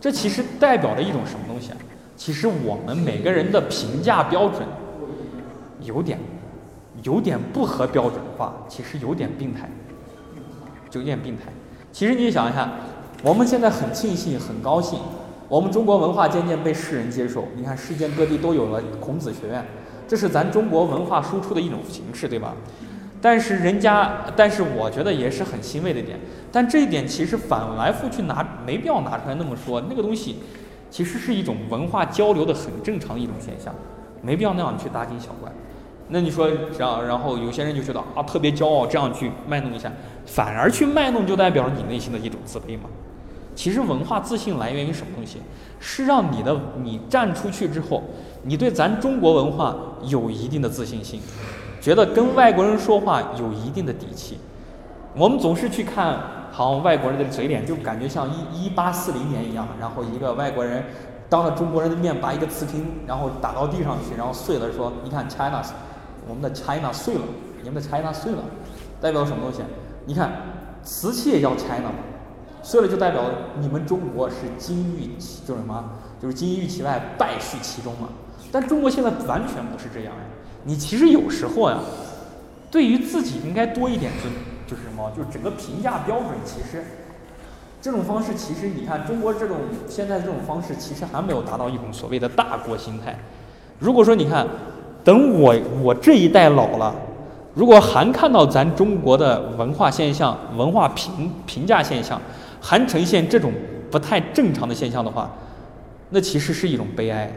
[0.01, 1.77] 这其实代表着一种什么东西啊？
[2.17, 4.63] 其实我们每个人的评价标准
[5.79, 6.19] 有点
[7.03, 9.69] 有点不合标准化，其实有点病态，
[10.89, 11.43] 就有点病态。
[11.93, 12.69] 其实你想一下，
[13.23, 14.99] 我们现在很庆幸很高兴，
[15.47, 17.45] 我们中国文化渐渐被世人接受。
[17.55, 19.65] 你看世界各地都有了孔子学院。
[20.07, 22.53] 这是咱中国文化输出的一种形式，对吧？
[23.21, 26.19] 但是人家，但是我觉得也是很欣慰的点。
[26.51, 29.81] 但这一点其实反来覆去拿，没必要拿出来那么说。
[29.89, 30.37] 那个东西
[30.91, 33.73] 其实是一种文化交流的很正常的一种现象，
[34.21, 35.51] 没必要那样去大惊小怪。
[36.09, 39.91] 那你说，然后然后有些人就觉得啊特别骄傲，这样去卖弄一下，
[40.27, 42.89] 反而去卖弄就代表你内心的一种自卑嘛。
[43.55, 45.39] 其实文化自信来源于什么东西？
[45.79, 48.03] 是让你的你站出去之后，
[48.47, 51.19] 你对咱中国文化有一定的自信心，
[51.81, 54.37] 觉得跟外国人说话有一定的底气。
[55.15, 56.19] 我们总是去看
[56.51, 60.83] 好像外国人的嘴脸，就感觉像一一八四零年一样，然后一个外国人
[61.27, 65.59] 当着中国人的面把一个瓷瓶然后打到地上去，然后碎了，说你看 China，
[66.27, 67.21] 我们的 China 碎了，
[67.63, 68.43] 你们的 China 碎了，
[69.01, 69.63] 代表什么东西？
[70.05, 70.31] 你看
[70.83, 71.89] 瓷器也叫 China。
[72.61, 73.21] 碎了就代表
[73.59, 75.83] 你们中国是金玉其就是什么？
[76.19, 78.09] 就是金玉其外，败絮其中嘛。
[78.51, 80.21] 但中国现在完全不是这样呀。
[80.63, 81.77] 你其实有时候呀，
[82.71, 84.33] 对于自己应该多一点尊，
[84.65, 85.11] 就是什么？
[85.15, 86.83] 就是整个评价标准，其实
[87.81, 89.57] 这种方式，其实你看中国这种
[89.87, 93.15] 现在这种方式，其实还没有达到一种所谓的大国心态。
[93.77, 94.47] 如果说你看，
[95.03, 96.95] 等我我这一代老了，
[97.53, 102.19] 如果还看到咱中国的文化现象、文化评评价现象，
[102.59, 103.51] 还呈现这种
[103.91, 105.31] 不太正常的现象的话，
[106.09, 107.31] 那其实是一种悲哀。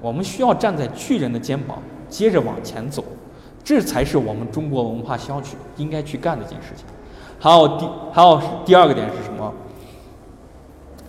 [0.00, 1.78] 我们需要站在巨人的肩膀，
[2.08, 3.04] 接着往前走，
[3.62, 6.84] 这才是我们中国文化需要去应该去干的一件事情。
[7.38, 9.52] 还有第还有第二个点是什么？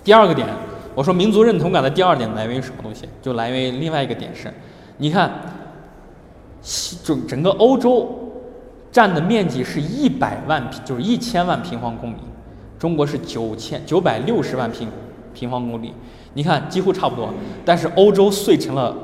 [0.04, 0.48] 第二个点，
[0.96, 3.08] 我说民族认同感的第二点来源于什么东西？
[3.22, 4.52] 就来源于另外一个点是，
[4.98, 5.32] 你看，
[6.62, 8.10] 西就整个欧洲
[8.92, 12.18] 占的面积是一百万平，就是一千万平方公里。
[12.80, 14.88] 中国是九千九百六十万平
[15.34, 15.94] 平方公里，
[16.34, 17.34] 你看几乎差不多，
[17.66, 18.96] 但是欧洲碎成了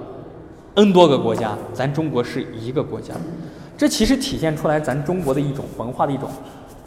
[0.76, 3.14] N 多个国家，咱中国是一个国家，
[3.78, 6.30] 这其实体现出来咱中国的一种文化的一种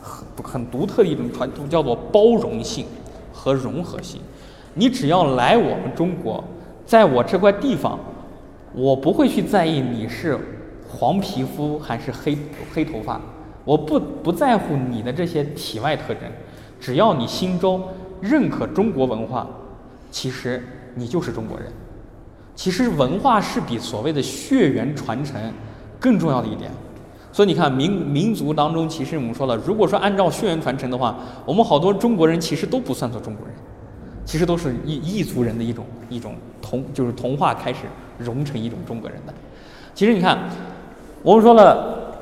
[0.00, 2.86] 很很独特的一种传统，叫做包容性
[3.32, 4.20] 和融合性。
[4.74, 6.42] 你只要来我们中国，
[6.86, 7.98] 在我这块地方，
[8.72, 10.38] 我不会去在意你是
[10.88, 12.38] 黄皮肤还是黑
[12.72, 13.20] 黑头发，
[13.64, 16.22] 我不不在乎你的这些体外特征。
[16.80, 17.82] 只要你心中
[18.20, 19.46] 认可中国文化，
[20.10, 20.62] 其实
[20.94, 21.70] 你就是中国人。
[22.54, 25.40] 其实文化是比所谓的血缘传承
[25.98, 26.70] 更重要的一点。
[27.32, 31.16] 所以你看，民民族当中，其实我们说了，如果说按照血缘传承的话，
[31.46, 33.54] 我们好多中国人其实都不算作中国人，
[34.24, 37.80] 其实都是异异族人的一种一种同就是同化开始
[38.18, 39.32] 融成一种中国人的。
[39.94, 40.38] 其实你看，
[41.22, 42.14] 我们说了，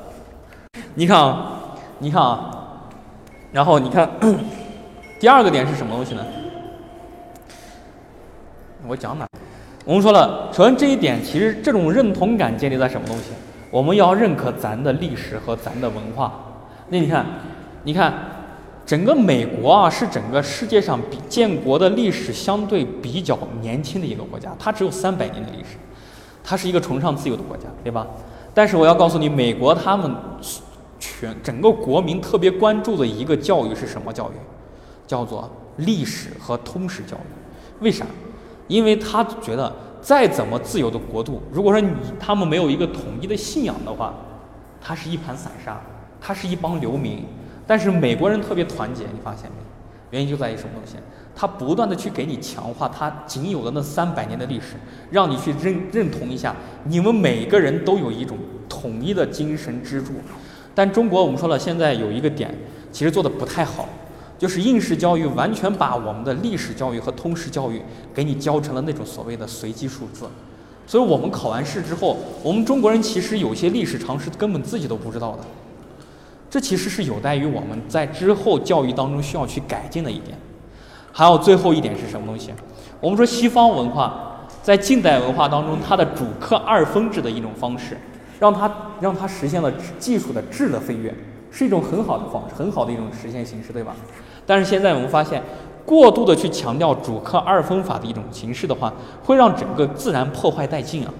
[0.93, 2.55] 你看啊，你看啊。
[3.51, 4.07] 然后你看，
[5.19, 6.23] 第二个点是什么东西呢？
[8.87, 9.27] 我讲哪？
[9.85, 13.31] 我们说了，首先这一点，其实这种认同感建立在什么东西？
[13.69, 16.33] 我们要认可咱的历史和咱的文化。
[16.89, 17.25] 那你看，
[17.83, 18.13] 你看，
[18.85, 25.77] 整个美国啊，是整个世界上比建国的历史相对比较年轻的一个国家，它只有三百年的历史，
[26.43, 28.07] 它是一个崇尚自由的国家，对吧？
[28.53, 30.15] 但是我要告诉你，美国他们。
[31.01, 34.33] 全整个国民特别关注的一个教育是什么教育？
[35.07, 37.83] 叫做历史和通识教育。
[37.83, 38.05] 为啥？
[38.69, 39.69] 因为他觉得
[39.99, 44.13] 再怎么自由的国度，如果说你他们没有一个统一的信仰的话，
[44.79, 45.77] 它是一盘散沙，
[46.21, 47.25] 它是一帮流民。
[47.67, 49.57] 但是美国人特别团结，你发现没？
[50.11, 50.95] 原因就在于什么东西？
[51.35, 54.75] 他不断的去给你强化他仅有的那三百年的历史，
[55.11, 56.55] 让你去认认同一下，
[56.85, 58.37] 你们每个人都有一种
[58.67, 60.13] 统一的精神支柱。
[60.73, 62.53] 但中国我们说了，现在有一个点，
[62.91, 63.87] 其实做的不太好，
[64.39, 67.79] 就是应试教育完全把我们的历史教育和通识教育
[68.11, 70.25] 给你教成了那种所谓的随机数字，
[70.87, 75.39] 所以我们考完试之后，我们中国人其实有些历史常识根本自己都不知道的，
[76.49, 80.35] 这其实是有待于我们在之后教育当中需要去改进的一点。
[81.11, 82.51] 还有最后一点是什么东西？
[82.99, 87.97] 我们说西方文化在近代文化当中，它的主客二分制的一种方式。
[88.39, 91.13] 让它让它实现了技术的质的飞跃，
[91.51, 93.93] 是一种很好的方式，很好的一种实现形式，对吧？
[94.49, 95.39] 但是现在我们发现，
[95.85, 98.91] 过度的去强调主客二分法的一种形式的话，
[99.23, 101.13] 会让整个自然破坏殆尽啊。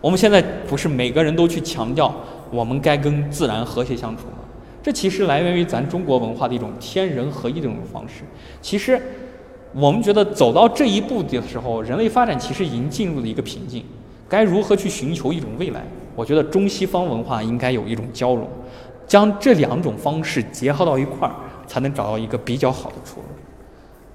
[0.00, 2.12] 我们现在不是每个人都去强调
[2.50, 4.38] 我们该跟自然和谐相处吗？
[4.82, 8.24] 这其实来源于咱中国文化的一种天人合一的这种方式。
[8.60, 9.00] 其实
[9.72, 13.84] 我们觉得走到这一步的时候，人类发展其实已经进入了一个瓶颈，
[14.28, 15.84] 该如何去寻求一种未来？
[16.16, 18.48] 我觉得中西方文化应该有一种交融，
[19.06, 21.34] 将这两种方式结合到一块儿，
[21.70, 23.26] 才能找到一个比较好的出路。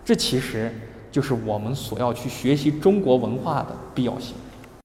[0.03, 0.69] 这其实
[1.09, 4.35] 就是我们所要去学习中国文化的必要性。